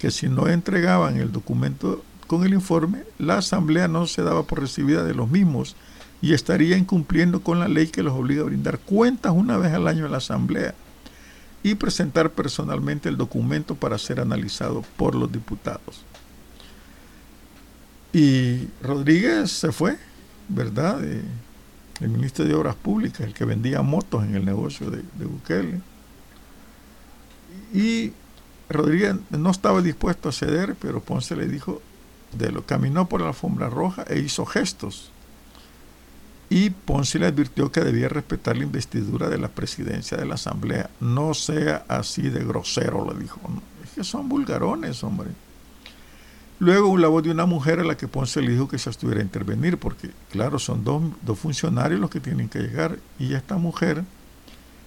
[0.03, 4.59] que si no entregaban el documento con el informe, la Asamblea no se daba por
[4.59, 5.77] recibida de los mismos
[6.21, 9.87] y estaría incumpliendo con la ley que los obliga a brindar cuentas una vez al
[9.87, 10.75] año a la Asamblea
[11.63, 16.03] y presentar personalmente el documento para ser analizado por los diputados.
[18.11, 19.97] Y Rodríguez se fue,
[20.49, 21.01] ¿verdad?
[21.01, 25.79] el ministro de Obras Públicas, el que vendía motos en el negocio de, de Bukele.
[27.73, 28.11] Y
[28.73, 31.81] Rodríguez no estaba dispuesto a ceder, pero Ponce le dijo,
[32.37, 35.11] de lo caminó por la alfombra roja e hizo gestos.
[36.49, 40.89] Y Ponce le advirtió que debía respetar la investidura de la presidencia de la Asamblea.
[40.99, 43.39] No sea así de grosero, le dijo.
[43.83, 45.29] es que son vulgarones, hombre.
[46.59, 49.21] Luego la voz de una mujer a la que Ponce le dijo que se estuviera
[49.21, 52.99] a intervenir, porque claro, son dos, dos funcionarios los que tienen que llegar.
[53.17, 54.03] Y esta mujer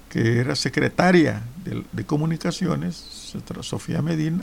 [0.09, 4.43] que era secretaria de, comunicaciones, Sofía Medina,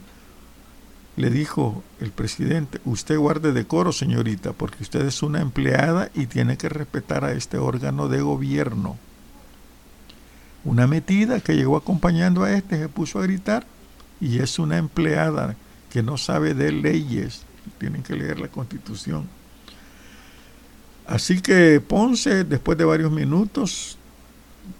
[1.16, 6.58] le dijo el presidente, usted guarde decoro, señorita, porque usted es una empleada y tiene
[6.58, 8.98] que respetar a este órgano de gobierno.
[10.66, 13.66] Una metida que llegó acompañando a este se puso a gritar
[14.20, 15.56] y es una empleada
[15.92, 17.44] que no sabe de leyes.
[17.78, 19.28] Tienen que leer la constitución.
[21.06, 23.98] Así que Ponce, después de varios minutos,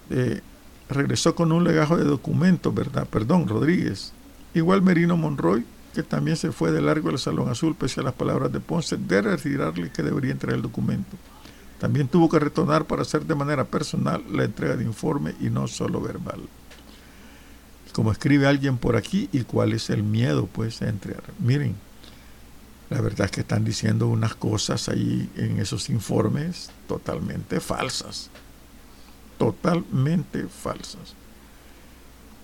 [0.10, 0.42] eh,
[0.90, 3.08] regresó con un legajo de documentos, ¿verdad?
[3.08, 4.14] Perdón, Rodríguez.
[4.54, 8.14] Igual Merino Monroy, que también se fue de largo al Salón Azul, pese a las
[8.14, 11.18] palabras de Ponce, de retirarle que debería entregar el documento.
[11.80, 15.68] También tuvo que retornar para hacer de manera personal la entrega de informe y no
[15.68, 16.42] solo verbal.
[17.92, 20.48] Como escribe alguien por aquí, ¿y cuál es el miedo?
[20.48, 21.76] Pues entre, miren,
[22.90, 28.30] la verdad es que están diciendo unas cosas ahí en esos informes totalmente falsas
[29.52, 31.16] totalmente falsas.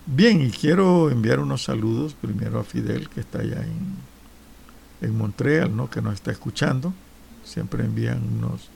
[0.06, 5.76] Bien, y quiero enviar unos saludos primero a Fidel, que está allá en, en Montreal,
[5.76, 5.90] ¿no?
[5.90, 6.94] que nos está escuchando.
[7.46, 8.70] Siempre envían unos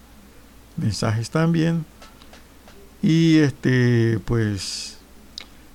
[0.78, 1.86] mensajes también.
[3.02, 5.00] Y este, pues,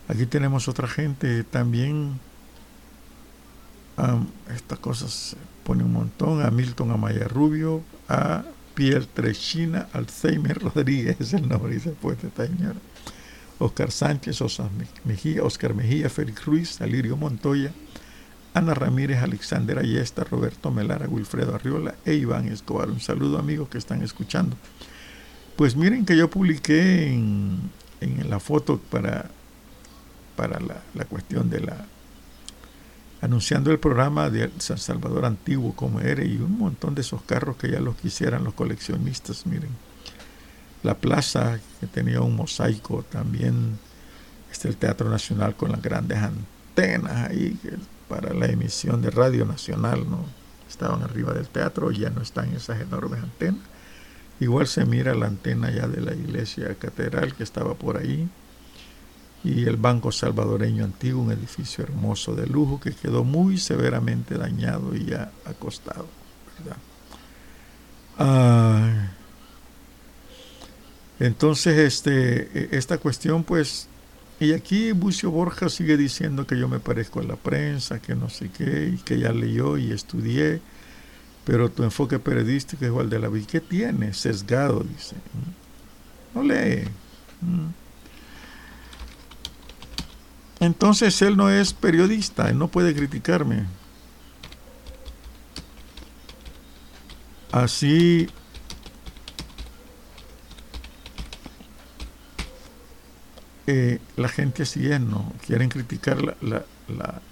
[0.09, 2.19] aquí tenemos otra gente también.
[4.55, 6.41] estas cosas se pone un montón.
[6.41, 8.45] A Milton Amaya Rubio, a
[9.13, 12.77] Trechina Alzheimer Rodríguez es el nombre, dice pues esta señora.
[13.59, 14.71] Oscar Sánchez, Oscar
[15.05, 17.73] Mejía, Oscar Mejía, Félix Ruiz, Alirio Montoya,
[18.55, 22.89] Ana Ramírez, Alexander Ayesta, Roberto Melara, Wilfredo Arriola e Iván Escobar.
[22.89, 24.57] Un saludo amigos que están escuchando.
[25.57, 27.73] Pues miren que yo publiqué en,
[28.31, 29.29] la foto para,
[30.37, 31.85] para la cuestión de la
[33.21, 37.57] anunciando el programa de San Salvador Antiguo como era y un montón de esos carros
[37.57, 39.71] que ya los quisieran los coleccionistas, miren.
[40.83, 43.79] La plaza que tenía un mosaico también,
[44.51, 47.59] este el Teatro Nacional con las grandes antenas ahí
[48.09, 50.25] para la emisión de Radio Nacional, ¿no?
[50.69, 53.63] Estaban arriba del teatro, ya no están esas enormes antenas.
[54.39, 58.29] Igual se mira la antena ya de la iglesia catedral que estaba por ahí
[59.49, 64.95] y el Banco Salvadoreño Antiguo, un edificio hermoso de lujo que quedó muy severamente dañado
[64.95, 66.07] y ya acostado.
[71.19, 73.89] entonces, este, esta cuestión, pues,
[74.39, 78.29] y aquí Bucio Borja sigue diciendo que yo me parezco a la prensa, que no
[78.29, 80.61] sé qué, y que ya leyó y estudié,
[81.45, 83.47] pero tu enfoque periodístico es igual de la vida.
[83.51, 84.13] ¿Qué tiene?
[84.13, 85.17] Sesgado, dice.
[86.35, 86.85] No lee.
[90.61, 93.65] Entonces él no es periodista, él no puede criticarme.
[97.53, 98.29] Así
[103.67, 105.33] eh, la gente así es, ¿no?
[105.47, 107.23] Quieren criticar la, la, la,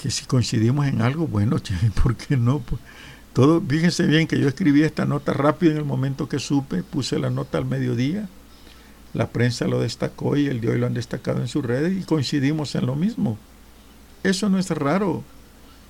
[0.00, 1.56] que si coincidimos en algo, bueno,
[2.02, 2.60] ¿por qué no?
[2.60, 2.80] Pues,
[3.32, 7.18] todo, fíjense bien que yo escribí esta nota rápido en el momento que supe, puse
[7.18, 8.28] la nota al mediodía
[9.14, 12.04] la prensa lo destacó y el de hoy lo han destacado en sus redes y
[12.04, 13.38] coincidimos en lo mismo.
[14.22, 15.22] Eso no es raro,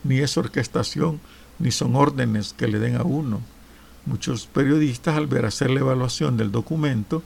[0.05, 1.21] ni es orquestación,
[1.59, 3.41] ni son órdenes que le den a uno.
[4.07, 7.23] Muchos periodistas al ver hacer la evaluación del documento,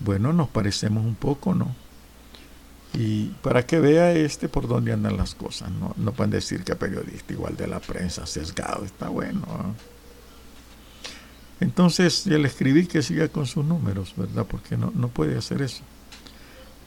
[0.00, 1.74] bueno, nos parecemos un poco, ¿no?
[2.92, 6.74] Y para que vea este por dónde andan las cosas, no, no pueden decir que
[6.76, 9.74] periodista igual de la prensa sesgado, está bueno.
[11.60, 14.46] Entonces ya le escribí que siga con sus números, ¿verdad?
[14.48, 15.82] Porque no, no puede hacer eso.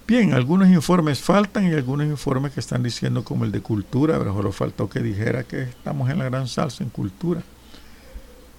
[0.10, 4.34] Bien, algunos informes faltan y algunos informes que están diciendo como el de cultura, pero
[4.34, 7.44] solo faltó que dijera que estamos en la gran salsa en cultura.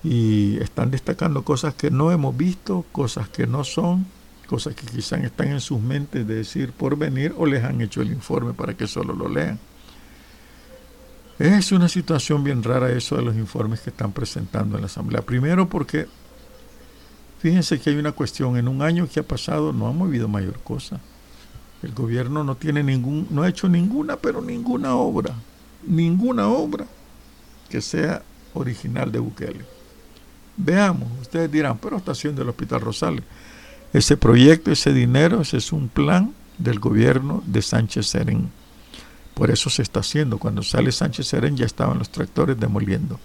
[0.04, 4.06] Y están destacando cosas que no hemos visto, cosas que no son,
[4.46, 8.00] cosas que quizás están en sus mentes de decir por venir o les han hecho
[8.00, 9.58] el informe para que solo lo lean.
[11.40, 15.22] Es una situación bien rara eso de los informes que están presentando en la Asamblea.
[15.22, 16.06] Primero porque,
[17.38, 20.60] fíjense que hay una cuestión, en un año que ha pasado no ha movido mayor
[20.62, 21.00] cosa.
[21.82, 25.34] El gobierno no tiene ningún, no ha hecho ninguna, pero ninguna obra,
[25.86, 26.84] ninguna obra
[27.70, 28.22] que sea
[28.52, 29.64] original de Bukele.
[30.58, 33.24] Veamos, ustedes dirán, pero está haciendo el Hospital Rosales.
[33.94, 38.59] Ese proyecto, ese dinero, ese es un plan del gobierno de Sánchez Serén.
[39.40, 40.36] Por eso se está haciendo.
[40.36, 43.18] Cuando sale Sánchez Serén ya estaban los tractores demoliendo.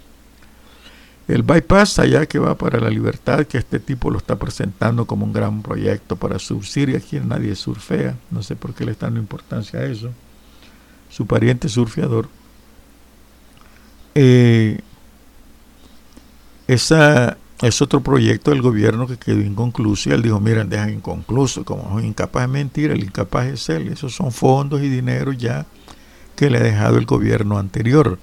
[1.28, 5.26] El bypass allá que va para la libertad, que este tipo lo está presentando como
[5.26, 8.16] un gran proyecto para surfir aquí nadie surfea.
[8.32, 10.10] No sé por qué le está dando importancia a eso.
[11.10, 12.30] Su pariente surfeador.
[14.14, 14.80] Eh,
[16.66, 21.66] esa es otro proyecto del gobierno que quedó inconcluso y él dijo, miren, dejan inconcluso,
[21.66, 23.90] como es incapaz de mentir, el incapaz es él.
[23.90, 25.66] Esos son fondos y dinero ya
[26.36, 28.20] que le ha dejado el gobierno anterior.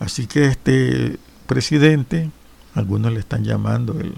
[0.00, 2.30] Así que este presidente,
[2.74, 4.14] algunos le están llamando el,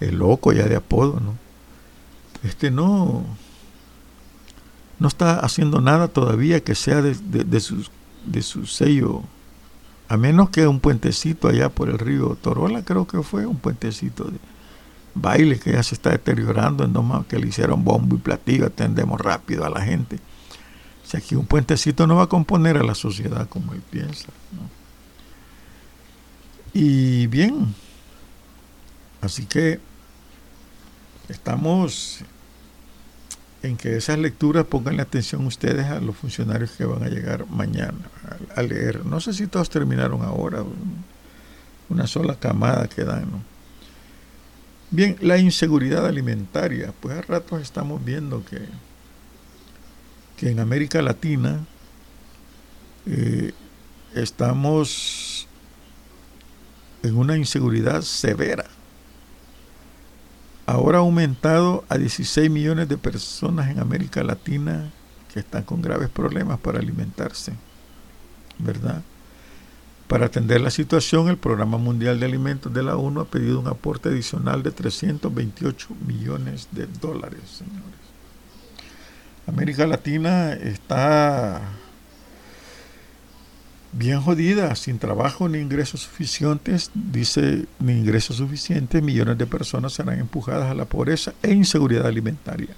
[0.00, 1.34] el loco ya de apodo, ¿no?
[2.42, 3.24] Este no,
[4.98, 7.86] no está haciendo nada todavía que sea de, de, su,
[8.24, 9.22] de su sello,
[10.08, 14.24] a menos que un puentecito allá por el río Torola, creo que fue un puentecito
[14.24, 14.38] de
[15.14, 19.20] baile que ya se está deteriorando, en más que le hicieron bombo y platillo, atendemos
[19.20, 20.18] rápido a la gente.
[21.06, 24.26] O sea, que un puentecito no va a componer a la sociedad como él piensa.
[24.52, 24.68] ¿no?
[26.74, 27.74] Y bien,
[29.20, 29.78] así que
[31.28, 32.24] estamos
[33.62, 37.46] en que esas lecturas pongan la atención ustedes a los funcionarios que van a llegar
[37.46, 38.10] mañana
[38.54, 39.06] a, leer.
[39.06, 40.64] No sé si todos terminaron ahora,
[41.88, 43.44] una sola camada que dan.
[44.90, 48.58] Bien, la inseguridad alimentaria, pues a ratos estamos viendo que,
[50.36, 51.64] que en América Latina
[53.06, 53.52] eh,
[54.14, 55.48] estamos
[57.02, 58.66] en una inseguridad severa.
[60.66, 64.90] Ahora ha aumentado a 16 millones de personas en América Latina
[65.32, 67.52] que están con graves problemas para alimentarse,
[68.58, 69.02] ¿verdad?
[70.08, 73.68] Para atender la situación, el Programa Mundial de Alimentos de la ONU ha pedido un
[73.68, 77.95] aporte adicional de 328 millones de dólares, señores.
[79.46, 81.62] América Latina está
[83.92, 90.18] bien jodida, sin trabajo ni ingresos suficientes, dice, ni ingresos suficientes, millones de personas serán
[90.18, 92.74] empujadas a la pobreza e inseguridad alimentaria.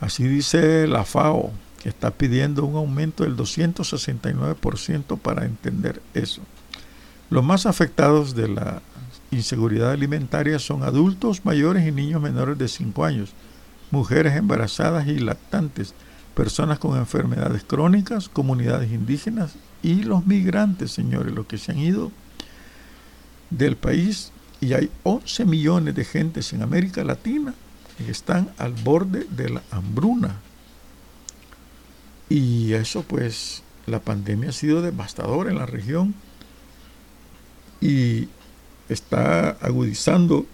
[0.00, 1.50] Así dice la FAO,
[1.82, 6.42] que está pidiendo un aumento del 269% para entender eso.
[7.28, 8.82] Los más afectados de la
[9.30, 13.32] inseguridad alimentaria son adultos mayores y niños menores de 5 años,
[13.90, 15.94] mujeres embarazadas y lactantes,
[16.34, 22.12] personas con enfermedades crónicas, comunidades indígenas y los migrantes, señores, los que se han ido
[23.50, 24.32] del país.
[24.60, 27.54] Y hay 11 millones de gentes en América Latina
[27.96, 30.36] que están al borde de la hambruna.
[32.28, 36.14] Y eso pues, la pandemia ha sido devastadora en la región
[37.80, 38.28] y
[38.88, 40.46] está agudizando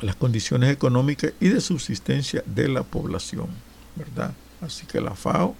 [0.00, 3.48] las condiciones económicas y de subsistencia de la población,
[3.94, 4.32] ¿verdad?
[4.60, 5.54] Así que la FAO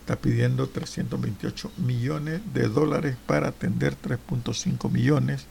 [0.00, 5.46] está pidiendo 328 millones de dólares para atender 3.5 millones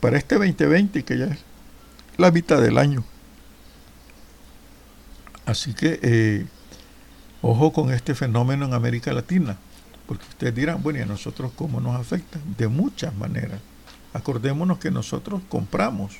[0.00, 1.38] para este 2020 que ya es
[2.16, 3.04] la mitad del año.
[5.46, 6.46] Así que eh,
[7.42, 9.56] ojo con este fenómeno en América Latina,
[10.06, 12.38] porque ustedes dirán, bueno, ¿y a nosotros cómo nos afecta?
[12.56, 13.60] De muchas maneras.
[14.12, 16.16] Acordémonos que nosotros compramos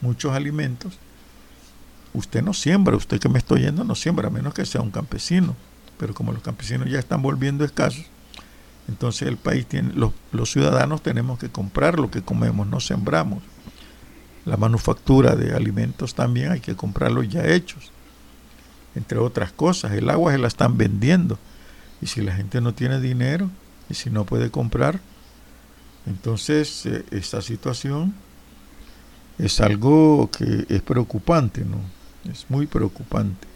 [0.00, 0.98] muchos alimentos.
[2.14, 4.90] Usted no siembra, usted que me está oyendo no siembra, a menos que sea un
[4.90, 5.54] campesino
[5.98, 8.06] pero como los campesinos ya están volviendo escasos,
[8.86, 10.12] entonces el país tiene, los,
[10.50, 13.42] ciudadanos tenemos que comprar lo que comemos, no sembramos.
[14.46, 17.92] La manufactura de alimentos también hay que comprarlos ya hechos.
[18.94, 21.38] Entre otras cosas, el agua se la están vendiendo.
[22.00, 23.50] Y si la gente no tiene dinero
[23.90, 25.00] y si no puede comprar,
[26.06, 28.14] entonces eh, esta situación
[29.38, 31.78] es algo que es preocupante, ¿no?
[32.30, 33.46] Es muy preocupante.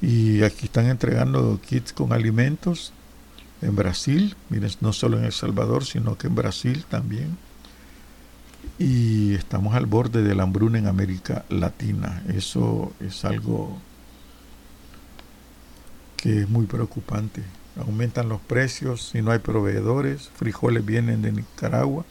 [0.00, 2.92] Y aquí están entregando kits con alimentos
[3.60, 7.36] en Brasil, miren, no solo en El Salvador, sino que en Brasil también.
[8.78, 12.22] Y estamos al borde de la hambruna en América Latina.
[12.28, 13.76] Eso es algo
[16.16, 17.42] que es muy preocupante.
[17.76, 20.30] Aumentan los precios si no hay proveedores.
[20.34, 22.04] Frijoles vienen de Nicaragua,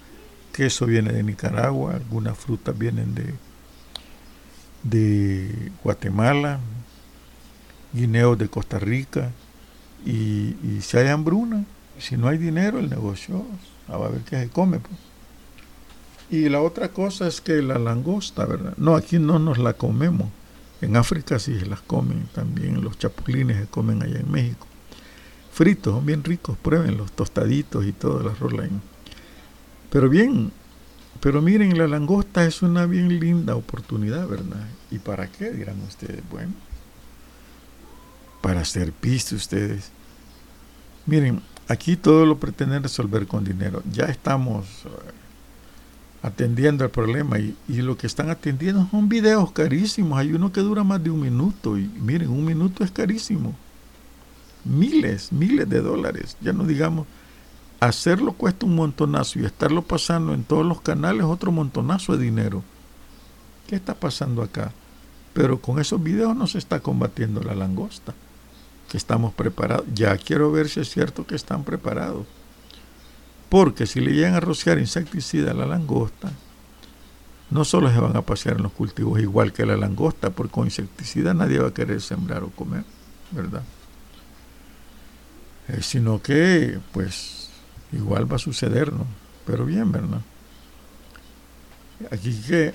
[0.59, 3.15] queso viene de Nicaragua, algunas frutas vienen
[4.83, 6.59] de, Guatemala,
[7.93, 9.31] guineos de Costa Rica,
[10.05, 11.63] y, si hay hambruna,
[11.97, 13.45] si no hay dinero, el negocio
[13.89, 14.79] va a ver qué se come.
[14.79, 14.99] Pues.
[16.29, 18.73] Y la otra cosa es que la langosta, ¿verdad?
[18.75, 20.27] No, aquí no nos la comemos.
[20.81, 24.67] En África sí se las comen también, los chapulines se comen allá en México.
[25.53, 28.67] fritos, son bien ricos, prueben los tostaditos y todo, la rola.
[29.91, 30.51] Pero bien,
[31.19, 34.67] pero miren, la langosta es una bien linda oportunidad, ¿verdad?
[34.91, 35.51] ¿Y para qué?
[35.51, 36.21] Dirán ustedes.
[36.29, 36.53] Bueno,
[38.41, 39.91] para hacer piste ustedes.
[41.05, 43.83] Miren, aquí todo lo pretenden resolver con dinero.
[43.91, 44.89] Ya estamos eh,
[46.21, 50.19] atendiendo el problema y, y, lo que están atendiendo son videos carísimos.
[50.19, 53.55] Hay uno que dura más de un minuto y miren, un minuto es carísimo.
[54.63, 56.37] Miles, miles de dólares.
[56.39, 57.07] Ya no digamos
[57.79, 62.63] hacerlo cuesta un montonazo y estarlo pasando en todos los canales otro montonazo de dinero.
[63.67, 64.71] ¿Qué está pasando acá?
[65.33, 68.13] Pero con esos videos no se está combatiendo la langosta.
[68.89, 69.85] Que estamos preparados.
[69.93, 72.25] Ya quiero ver si es cierto que están preparados.
[73.47, 76.31] Porque si le llegan a rociar insecticida a la langosta,
[77.51, 80.65] no solo se van a pasear en los cultivos igual que la langosta, porque con
[80.65, 82.83] insecticida nadie va a querer sembrar o comer,
[83.31, 83.63] ¿verdad?
[85.67, 87.38] Eh, sino que, pues,
[87.91, 89.05] igual va a suceder, ¿no?
[89.45, 90.21] Pero bien, ¿verdad?
[92.11, 92.73] Aquí que,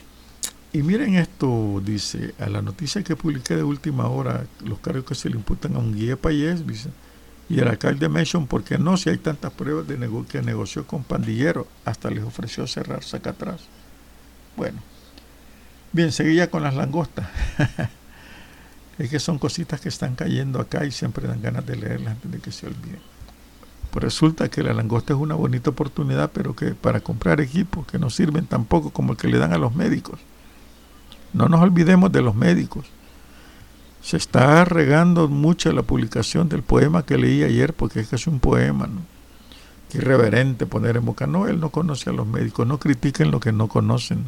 [0.73, 5.15] y miren esto, dice, a la noticia que publiqué de última hora, los cargos que
[5.15, 6.91] se le imputan a un guía payés, dice,
[7.49, 8.97] y el alcalde mention, ¿por qué no?
[8.97, 9.97] Si hay tantas pruebas de
[10.29, 13.63] que negoció con pandilleros, hasta les ofreció cerrar saca atrás.
[14.57, 14.81] Bueno,
[15.93, 17.29] bien, seguía con las langostas.
[18.99, 22.31] es que son cositas que están cayendo acá y siempre dan ganas de leerlas antes
[22.31, 23.14] de que se olviden.
[23.95, 27.97] Pues resulta que la langosta es una bonita oportunidad, pero que para comprar equipos que
[27.97, 30.19] no sirven tampoco como el que le dan a los médicos.
[31.33, 32.87] No nos olvidemos de los médicos.
[34.03, 38.27] Se está regando mucho la publicación del poema que leí ayer, porque es que es
[38.27, 39.03] un poema, ¿no?
[39.93, 41.29] Qué irreverente poner en boca.
[41.29, 44.25] No, él no conoce a los médicos, no critiquen lo que no conocen.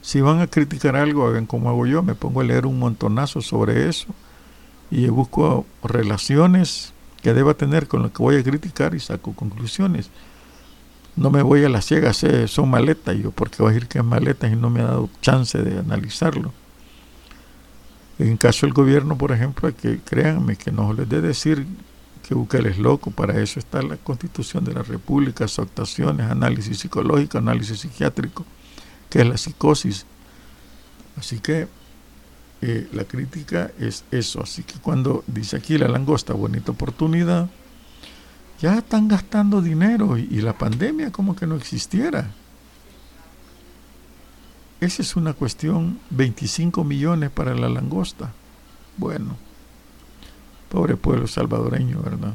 [0.00, 3.42] Si van a criticar algo, hagan como hago yo, me pongo a leer un montonazo
[3.42, 4.06] sobre eso
[4.90, 10.10] y busco relaciones que deba tener con lo que voy a criticar y saco conclusiones.
[11.16, 13.98] No me voy a las ciegas, eh, son maletas, yo porque voy a decir que
[13.98, 16.52] es maletas y no me ha dado chance de analizarlo.
[18.18, 21.66] En caso del gobierno, por ejemplo, que créanme que no les dé decir
[22.26, 27.38] que Bukele es loco, para eso está la constitución de la república, actuaciones, análisis psicológico,
[27.38, 28.44] análisis psiquiátrico,
[29.08, 30.04] que es la psicosis.
[31.16, 31.68] Así que
[32.62, 34.42] eh, la crítica es eso.
[34.42, 37.48] Así que cuando dice aquí la langosta, bonita oportunidad,
[38.60, 42.30] ya están gastando dinero y, y la pandemia como que no existiera.
[44.80, 48.32] Esa es una cuestión, 25 millones para la langosta.
[48.96, 49.36] Bueno,
[50.68, 52.34] pobre pueblo salvadoreño, ¿verdad?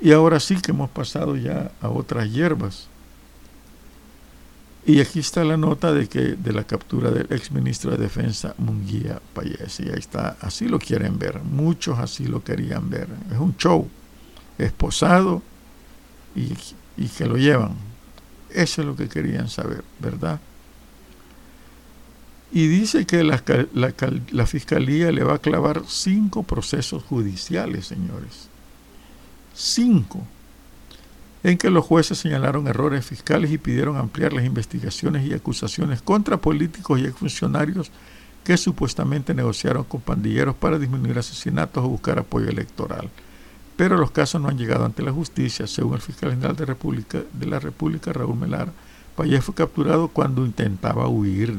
[0.00, 2.88] Y ahora sí que hemos pasado ya a otras hierbas.
[4.86, 8.54] Y aquí está la nota de que de la captura del ex ministro de Defensa
[8.58, 9.80] Munguía Payés.
[9.80, 13.08] Y ahí está, así lo quieren ver, muchos así lo querían ver.
[13.30, 13.88] Es un show,
[14.58, 15.42] esposado
[16.34, 16.54] y,
[16.96, 17.74] y que lo llevan.
[18.48, 20.40] Eso es lo que querían saber, ¿verdad?
[22.52, 23.44] Y dice que la,
[24.32, 28.48] la fiscalía le va a clavar cinco procesos judiciales, señores.
[29.54, 30.26] Cinco
[31.42, 36.36] en que los jueces señalaron errores fiscales y pidieron ampliar las investigaciones y acusaciones contra
[36.36, 37.90] políticos y exfuncionarios
[38.44, 43.08] que supuestamente negociaron con pandilleros para disminuir asesinatos o buscar apoyo electoral.
[43.76, 47.58] Pero los casos no han llegado ante la justicia, según el fiscal general de, la
[47.58, 48.70] República, Raúl Melar.
[49.16, 51.54] Payés fue capturado cuando intentaba huir.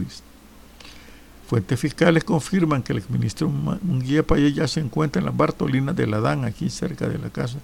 [1.48, 6.06] Fuentes fiscales confirman que el exministro Munguía Payés ya se encuentra en las Bartolinas de
[6.06, 7.58] la Dan, aquí cerca de la casa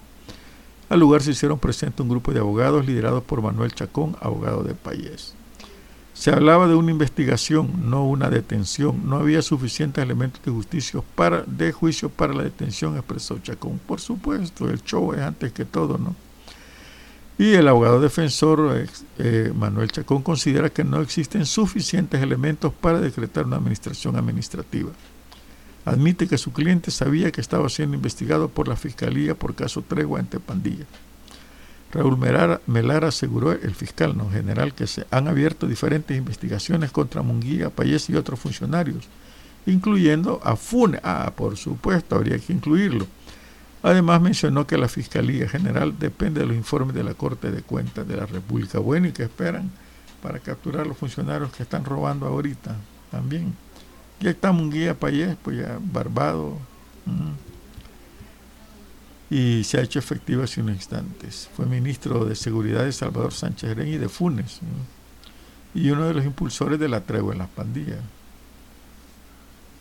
[0.90, 4.74] al lugar se hicieron presentes un grupo de abogados liderados por Manuel Chacón, abogado de
[4.74, 5.34] Payés.
[6.14, 9.08] Se hablaba de una investigación, no una detención.
[9.08, 13.80] No había suficientes elementos de justicia para, de juicio para la detención, expresó Chacón.
[13.86, 16.16] Por supuesto, el show es antes que todo, ¿no?
[17.38, 18.88] Y el abogado defensor eh,
[19.20, 24.90] eh, Manuel Chacón considera que no existen suficientes elementos para decretar una administración administrativa
[25.88, 30.20] admite que su cliente sabía que estaba siendo investigado por la Fiscalía por caso tregua
[30.20, 30.88] entre pandillas.
[31.94, 38.10] Raúl Melar, aseguró, el fiscal general, que se han abierto diferentes investigaciones contra Munguía, Payés
[38.10, 39.08] y otros funcionarios,
[39.66, 41.00] incluyendo a FUNE.
[41.04, 43.08] Ah, por supuesto, habría que incluirlo.
[43.82, 48.06] Además mencionó que la Fiscalía General depende de los informes de la Corte de Cuentas
[48.06, 48.80] de la República.
[48.80, 49.72] Bueno, y que esperan
[50.22, 52.76] para capturar a los funcionarios que están robando ahorita
[53.10, 53.56] también.
[54.20, 56.57] Ya estamos un guía pues ya barbado.
[59.30, 61.49] Y se ha hecho efectivo hace unos instantes.
[61.55, 64.59] Fue ministro de Seguridad de Salvador Sánchez Herén y de Funes.
[65.74, 67.99] Y uno de los impulsores de la tregua en las pandillas.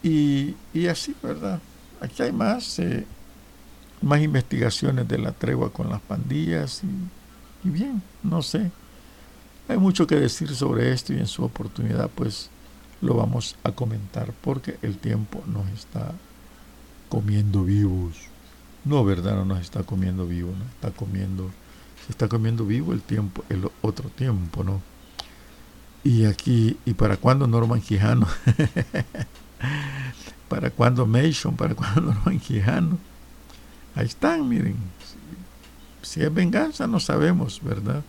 [0.02, 1.60] Y, y así, ¿verdad?
[2.00, 2.78] Aquí hay más.
[2.80, 3.06] Eh,
[4.02, 6.82] más investigaciones de la tregua con las pandillas
[7.64, 8.70] y bien, no sé.
[9.68, 12.50] Hay mucho que decir sobre esto y en su oportunidad pues
[13.00, 16.12] lo vamos a comentar porque el tiempo nos está
[17.08, 18.16] comiendo vivos.
[18.84, 19.36] No, ¿verdad?
[19.36, 21.50] No nos está comiendo vivos, no está comiendo,
[22.06, 24.80] se está comiendo vivo el tiempo, el otro tiempo, ¿no?
[26.04, 28.28] Y aquí, ¿y para cuándo Norman Quijano?
[30.48, 31.56] ¿Para cuándo Mason?
[31.56, 32.98] ¿Para cuándo Norman Quijano?
[33.96, 34.76] Ahí están, miren.
[36.02, 38.04] Si es venganza, no sabemos, ¿verdad?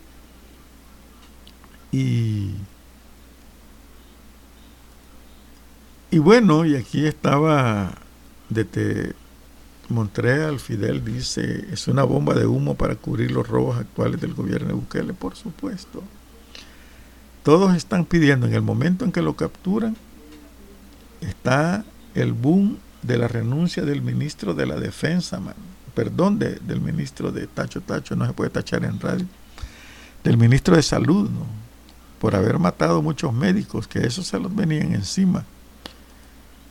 [1.91, 2.51] Y,
[6.11, 7.93] y bueno, y aquí estaba
[8.49, 9.13] desde
[9.89, 14.67] Montreal, Fidel dice, es una bomba de humo para cubrir los robos actuales del gobierno
[14.67, 16.03] de Bukele, por supuesto.
[17.43, 19.95] Todos están pidiendo, en el momento en que lo capturan,
[21.21, 21.85] está
[22.15, 25.39] el boom de la renuncia del ministro de la Defensa,
[25.93, 29.25] perdón, del ministro de Tacho Tacho, no se puede tachar en radio,
[30.23, 31.45] del ministro de Salud, ¿no?
[32.19, 35.45] por haber matado muchos médicos, que eso se los venían encima.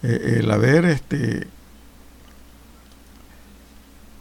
[0.08, 1.48] Eh, el haber este,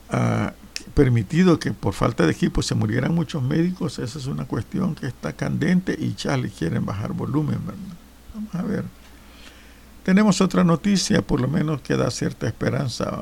[0.09, 0.53] ah,
[0.95, 5.05] permitido que por falta de equipo se murieran muchos médicos, esa es una cuestión que
[5.05, 7.59] está candente y le quieren bajar volumen.
[8.33, 8.83] Vamos a ver.
[10.03, 13.21] Tenemos otra noticia, por lo menos que da cierta esperanza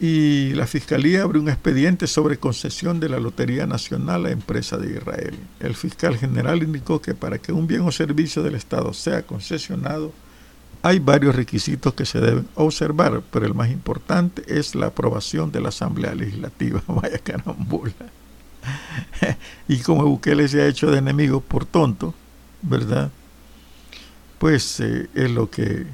[0.00, 4.94] y la Fiscalía abre un expediente sobre concesión de la Lotería Nacional a empresa de
[4.94, 5.36] Israel.
[5.58, 10.12] El fiscal general indicó que para que un bien o servicio del Estado sea concesionado,
[10.82, 15.60] hay varios requisitos que se deben observar, pero el más importante es la aprobación de
[15.60, 16.80] la Asamblea Legislativa.
[16.86, 17.92] Vaya carambola.
[19.68, 22.14] y como Bukele se ha hecho de enemigo por tonto,
[22.62, 23.10] ¿verdad?
[24.38, 25.86] Pues eh, es lo que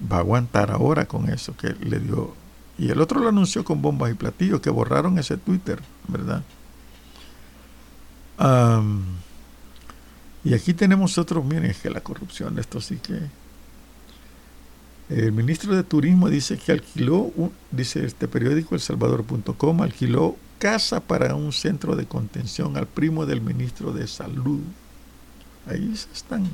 [0.00, 2.34] va a aguantar ahora con eso que le dio.
[2.78, 6.42] Y el otro lo anunció con bombas y platillos, que borraron ese Twitter, ¿verdad?
[10.44, 13.18] y aquí tenemos otros, miren, es que la corrupción esto sí que...
[15.08, 17.30] El ministro de Turismo dice que alquiló,
[17.70, 23.40] dice este periódico El Salvador.com, alquiló casa para un centro de contención al primo del
[23.40, 24.60] ministro de Salud.
[25.66, 26.48] Ahí están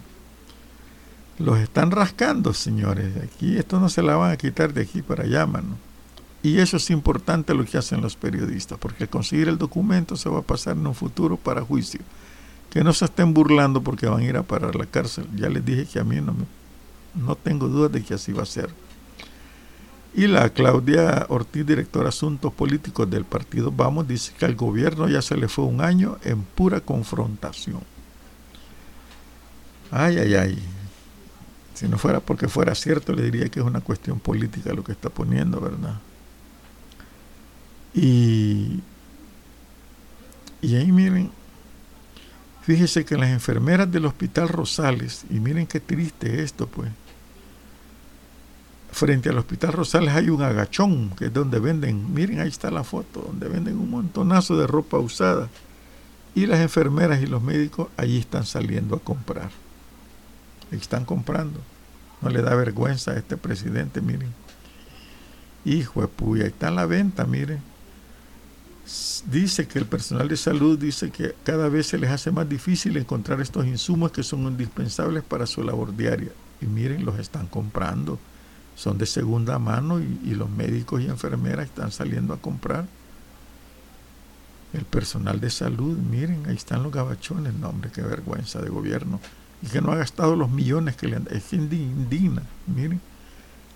[1.39, 3.17] los están rascando, señores.
[3.23, 5.77] Aquí esto no se la van a quitar de aquí para allá, mano.
[6.43, 10.41] Y eso es importante lo que hacen los periodistas, porque conseguir el documento se va
[10.41, 12.01] a pasar en un futuro para juicio.
[12.71, 15.27] Que no se estén burlando porque van a ir a parar la cárcel.
[15.37, 16.45] Ya les dije que a mí no, me,
[17.15, 18.71] no tengo dudas de que así va a ser.
[20.15, 25.09] Y la Claudia Ortiz, directora de Asuntos Políticos del partido Vamos, dice que al gobierno
[25.09, 27.81] ya se le fue un año en pura confrontación.
[29.91, 30.82] Ay, ay, ay.
[31.75, 34.93] Si no fuera porque fuera cierto, le diría que es una cuestión política lo que
[34.93, 35.99] está poniendo, ¿verdad?
[37.95, 38.81] Y,
[40.61, 41.31] y ahí miren,
[42.63, 46.91] fíjese que las enfermeras del Hospital Rosales, y miren qué triste esto, pues,
[48.91, 52.85] frente al Hospital Rosales hay un agachón, que es donde venden, miren ahí está la
[52.85, 55.49] foto, donde venden un montonazo de ropa usada.
[56.35, 59.51] Y las enfermeras y los médicos allí están saliendo a comprar
[60.77, 61.61] están comprando.
[62.21, 64.33] No le da vergüenza a este presidente, miren.
[65.65, 67.61] Hijo de puya, está en la venta, miren.
[69.31, 72.97] Dice que el personal de salud dice que cada vez se les hace más difícil
[72.97, 76.33] encontrar estos insumos que son indispensables para su labor diaria.
[76.61, 78.19] Y miren, los están comprando.
[78.75, 82.87] Son de segunda mano y, y los médicos y enfermeras están saliendo a comprar.
[84.73, 87.53] El personal de salud, miren, ahí están los gabachones.
[87.55, 89.21] No, hombre, qué vergüenza de gobierno
[89.63, 93.01] y que no ha gastado los millones que le han Es indigna, miren.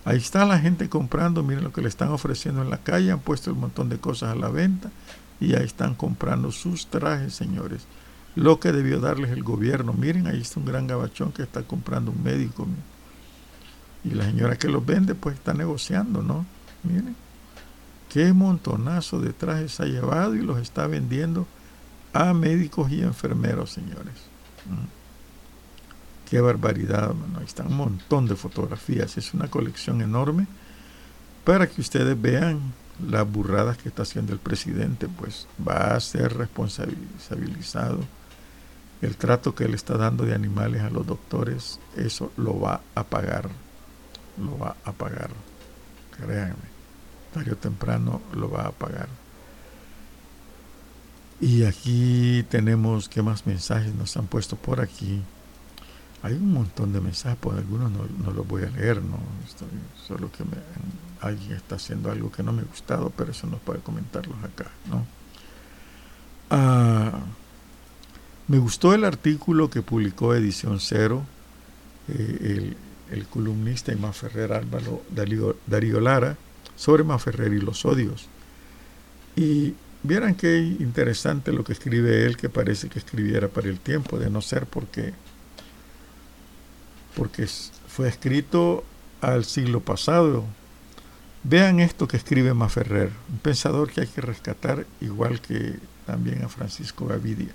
[0.05, 3.19] Ahí está la gente comprando, miren lo que le están ofreciendo en la calle, han
[3.19, 4.89] puesto un montón de cosas a la venta
[5.39, 7.85] y ahí están comprando sus trajes, señores.
[8.35, 9.93] Lo que debió darles el gobierno.
[9.93, 12.67] Miren, ahí está un gran gabachón que está comprando un médico.
[14.03, 16.45] Y la señora que los vende, pues está negociando, ¿no?
[16.83, 17.15] Miren,
[18.09, 21.47] qué montonazo de trajes ha llevado y los está vendiendo
[22.13, 24.13] a médicos y enfermeros, señores.
[24.69, 25.06] ¿Mm?
[26.29, 29.17] Qué barbaridad, Ahí están un montón de fotografías.
[29.17, 30.45] Es una colección enorme
[31.45, 32.73] para que ustedes vean
[33.07, 35.07] las burradas que está haciendo el presidente.
[35.07, 37.99] Pues va a ser responsabilizado.
[39.01, 43.03] El trato que él está dando de animales a los doctores, eso lo va a
[43.03, 43.49] pagar.
[44.37, 45.29] Lo va a pagar.
[46.17, 46.55] Créanme.
[47.33, 49.07] Tarde o temprano lo va a pagar.
[51.39, 55.23] Y aquí tenemos, ¿qué más mensajes nos han puesto por aquí?
[56.27, 59.17] Hay un montón de mensajes, pues algunos no, los voy a leer, ¿no?
[60.05, 60.43] solo que
[61.21, 64.69] alguien está haciendo algo que no me ha gustado, pero eso no puede comentarlos acá,
[64.89, 65.05] ¿no?
[66.49, 67.19] Ah,
[68.49, 71.23] me gustó el artículo que publicó Edición Cero,
[72.09, 72.73] eh,
[73.09, 76.35] el, el, columnista y Ferrer Álvaro Darío, Darío Lara,
[76.75, 78.27] sobre Maferrer y los odios.
[79.37, 84.19] Y vieran qué interesante lo que escribe él, que parece que escribiera para el tiempo,
[84.19, 85.13] de no ser porque,
[87.17, 87.47] porque
[87.87, 88.83] fue escrito
[89.19, 90.45] al siglo pasado.
[91.43, 96.49] Vean esto que escribe Maferrer, un pensador que hay que rescatar, igual que también a
[96.49, 97.51] Francisco Gavidia.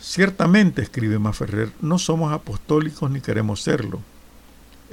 [0.00, 4.00] Ciertamente, escribe Maferrer, no somos apostólicos ni queremos serlo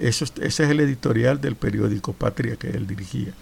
[0.02, 3.34] ese es el editorial del periódico Patria que él dirigía.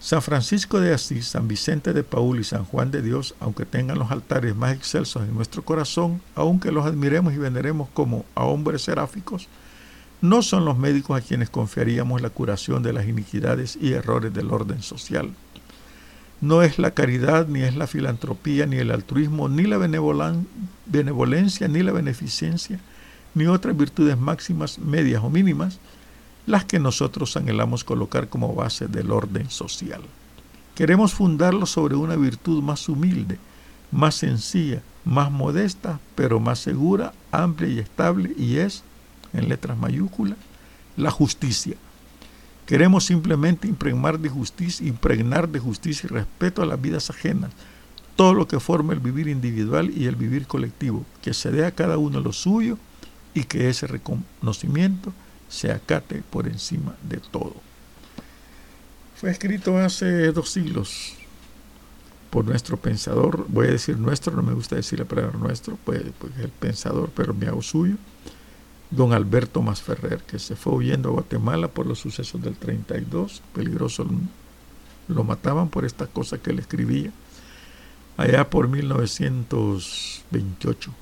[0.00, 3.98] San Francisco de Asís, San Vicente de Paul y San Juan de Dios, aunque tengan
[3.98, 8.82] los altares más excelsos en nuestro corazón, aunque los admiremos y veneremos como a hombres
[8.82, 9.48] seráficos,
[10.20, 14.52] no son los médicos a quienes confiaríamos la curación de las iniquidades y errores del
[14.52, 15.32] orden social.
[16.40, 21.82] No es la caridad, ni es la filantropía, ni el altruismo, ni la benevolencia, ni
[21.82, 22.78] la beneficencia,
[23.34, 25.80] ni otras virtudes máximas, medias o mínimas,
[26.48, 30.00] las que nosotros anhelamos colocar como base del orden social.
[30.74, 33.38] Queremos fundarlo sobre una virtud más humilde,
[33.92, 38.82] más sencilla, más modesta, pero más segura, amplia y estable, y es,
[39.34, 40.38] en letras mayúsculas,
[40.96, 41.76] la justicia.
[42.64, 47.50] Queremos simplemente impregnar de justicia, impregnar de justicia y respeto a las vidas ajenas,
[48.16, 51.72] todo lo que forma el vivir individual y el vivir colectivo, que se dé a
[51.72, 52.78] cada uno lo suyo
[53.34, 55.12] y que ese reconocimiento
[55.48, 57.54] se acate por encima de todo.
[59.16, 61.14] Fue escrito hace dos siglos
[62.30, 66.02] por nuestro pensador, voy a decir nuestro, no me gusta decir la palabra nuestro, pues,
[66.18, 67.96] pues el pensador, pero me hago suyo,
[68.90, 74.06] don Alberto Masferrer, que se fue huyendo a Guatemala por los sucesos del 32, peligroso,
[75.08, 77.12] lo mataban por esta cosa que él escribía,
[78.16, 80.92] allá por 1928,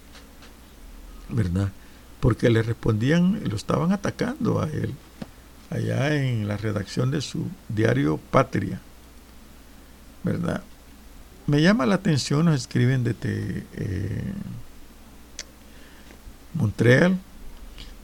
[1.30, 1.72] ¿verdad?
[2.26, 4.92] Porque le respondían, lo estaban atacando a él,
[5.70, 8.80] allá en la redacción de su diario Patria,
[10.24, 10.64] ¿verdad?
[11.46, 14.32] Me llama la atención, nos escriben desde eh,
[16.54, 17.16] Montreal,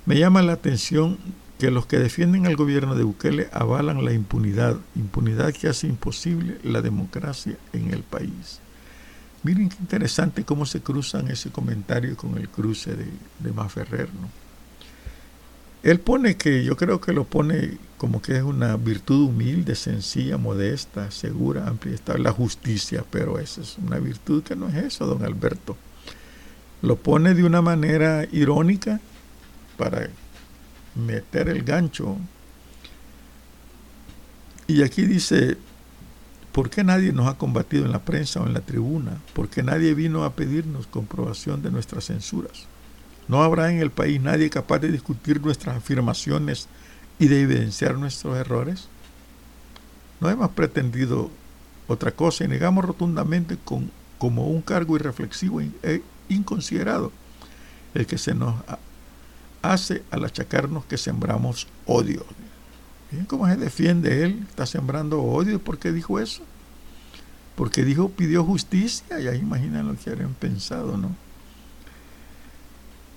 [0.07, 1.18] me llama la atención
[1.59, 6.61] que los que defienden al gobierno de Bukele avalan la impunidad, impunidad que hace imposible
[6.62, 8.62] la democracia en el país.
[9.43, 13.07] Miren qué interesante cómo se cruzan ese comentario con el cruce de,
[13.40, 14.43] de Maferrer, ¿no?
[15.82, 20.36] Él pone que, yo creo que lo pone como que es una virtud humilde, sencilla,
[20.36, 25.07] modesta, segura, amplia, está la justicia, pero esa es una virtud que no es eso,
[25.07, 25.76] don Alberto.
[26.82, 29.01] Lo pone de una manera irónica
[29.76, 30.09] para
[30.95, 32.16] meter el gancho.
[34.68, 35.57] Y aquí dice,
[36.53, 39.19] ¿Por qué nadie nos ha combatido en la prensa o en la tribuna?
[39.33, 42.67] ¿Por qué nadie vino a pedirnos comprobación de nuestras censuras?
[43.27, 46.69] ¿No habrá en el país nadie capaz de discutir nuestras afirmaciones
[47.19, 48.89] y de evidenciar nuestros errores?
[50.21, 51.31] No hemos pretendido
[51.89, 57.13] otra cosa y negamos rotundamente con, como un cargo irreflexivo e inconsiderado
[57.95, 58.57] el que se nos
[59.63, 62.25] hace al achacarnos que sembramos odio.
[63.27, 64.45] ¿Cómo se defiende él?
[64.49, 65.61] Está sembrando odio.
[65.61, 66.43] ¿Por qué dijo eso?
[67.57, 69.21] Porque dijo, pidió justicia.
[69.21, 71.15] Y ahí imaginan lo que habrían pensado, ¿no?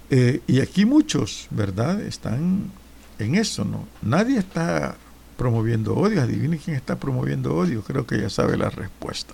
[0.09, 2.01] Eh, y aquí muchos, ¿verdad?
[2.01, 2.71] Están
[3.19, 3.87] en eso, ¿no?
[4.01, 4.95] Nadie está
[5.37, 6.21] promoviendo odio.
[6.21, 7.81] Adivinen quién está promoviendo odio.
[7.81, 9.33] Creo que ya sabe la respuesta.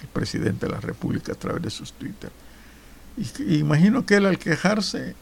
[0.00, 2.30] El presidente de la República a través de sus Twitter.
[3.16, 5.14] Y, imagino que él al quejarse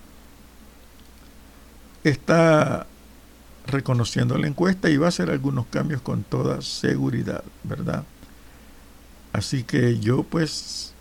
[2.05, 2.87] está
[3.67, 8.05] reconociendo la encuesta y va a hacer algunos cambios con toda seguridad, ¿verdad?
[9.33, 10.93] Así que yo pues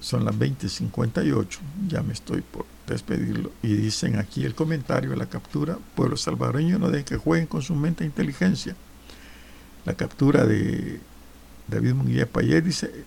[0.00, 5.78] son las 20:58, ya me estoy por despedirlo y dicen aquí el comentario, la captura,
[5.94, 8.76] pueblo salvadoreño no dejen que jueguen con su mente e inteligencia.
[9.84, 11.00] La captura de
[11.68, 13.04] David Munguía Payet dice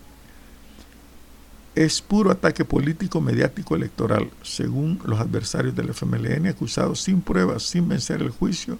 [1.76, 7.88] es puro ataque político, mediático, electoral, según los adversarios del FMLN acusados sin pruebas, sin
[7.88, 8.78] vencer el juicio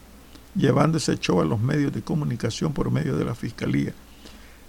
[0.56, 3.94] llevando ese show a los medios de comunicación por medio de la Fiscalía.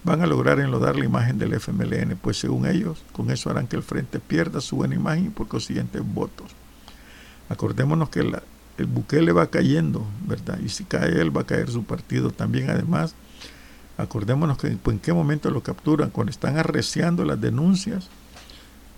[0.05, 3.77] Van a lograr enlodar la imagen del FMLN, pues según ellos, con eso harán que
[3.77, 6.51] el Frente pierda su buena imagen y por consiguiente votos.
[7.49, 10.59] Acordémonos que el Bukele va cayendo, ¿verdad?
[10.65, 12.71] Y si cae él, va a caer su partido también.
[12.71, 13.15] Además,
[13.97, 18.09] acordémonos que en qué momento lo capturan, cuando están arreciando las denuncias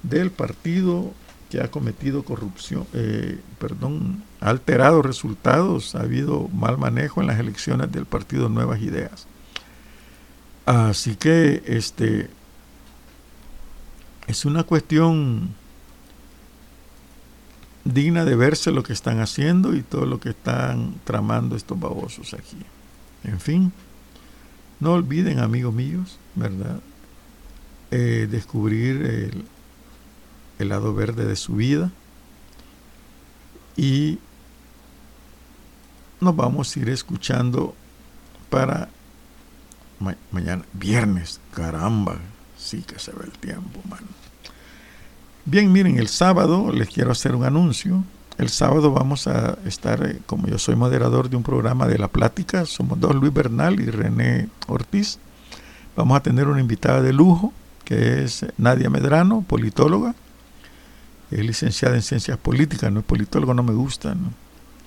[0.03, 1.13] del partido
[1.51, 7.39] que ha cometido corrupción, eh, perdón, ha alterado resultados, ha habido mal manejo en las
[7.39, 9.27] elecciones del partido Nuevas Ideas.
[10.67, 12.29] Así que este
[14.27, 15.55] es una cuestión
[17.85, 22.35] digna de verse lo que están haciendo y todo lo que están tramando estos babosos
[22.35, 22.59] aquí.
[23.25, 23.73] En fin,
[24.81, 26.81] no olviden, amigos míos, ¿verdad?
[27.91, 29.45] Eh, descubrir el,
[30.59, 31.91] el lado verde de su vida
[33.77, 34.19] y
[36.21, 37.75] nos vamos a ir escuchando
[38.51, 38.89] para
[40.31, 42.19] mañana, viernes, caramba,
[42.57, 44.01] sí que se ve el tiempo, man.
[45.45, 48.05] Bien, miren, el sábado les quiero hacer un anuncio.
[48.39, 52.07] El sábado vamos a estar, eh, como yo soy moderador de un programa de La
[52.07, 55.19] Plática, somos dos, Luis Bernal y René Ortiz.
[55.97, 57.53] Vamos a tener una invitada de lujo,
[57.85, 60.15] que es Nadia Medrano, politóloga.
[61.33, 64.15] Es licenciada en ciencias políticas, no es politólogo, no me gusta.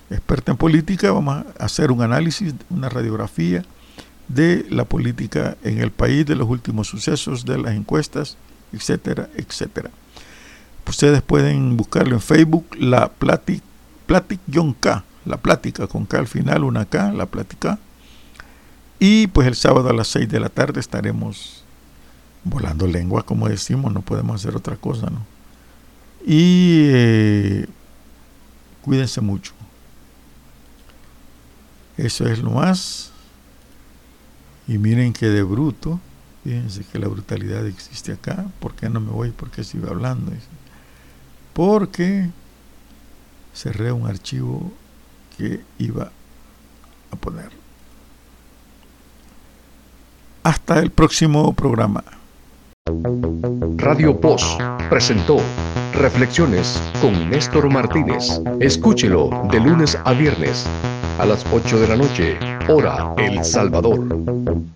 [0.08, 3.66] Experta en política, vamos a hacer un análisis, una radiografía
[4.28, 8.38] de la política en el país, de los últimos sucesos, de las encuestas,
[8.72, 9.90] etcétera, etcétera.
[10.86, 13.62] Ustedes pueden buscarlo en Facebook, la Platic,
[14.06, 17.78] Platic-K, la plática con K al final, una K, la plática.
[18.98, 21.64] Y pues el sábado a las 6 de la tarde estaremos
[22.44, 25.24] volando lengua, como decimos, no podemos hacer otra cosa, ¿no?
[26.24, 27.66] Y eh,
[28.82, 29.54] cuídense mucho.
[31.96, 33.10] Eso es lo más.
[34.68, 36.00] Y miren que de bruto,
[36.44, 38.46] fíjense que la brutalidad existe acá.
[38.60, 39.30] ¿Por qué no me voy?
[39.30, 40.32] ¿Por qué sigo hablando?
[41.52, 42.28] Porque
[43.54, 44.72] cerré un archivo
[45.36, 46.10] que iba
[47.10, 47.50] a poner.
[50.42, 52.02] Hasta el próximo programa.
[53.76, 55.36] Radio Post presentó
[55.94, 58.40] Reflexiones con Néstor Martínez.
[58.58, 60.66] Escúchelo de lunes a viernes
[61.18, 62.38] a las 8 de la noche,
[62.68, 64.00] hora El Salvador.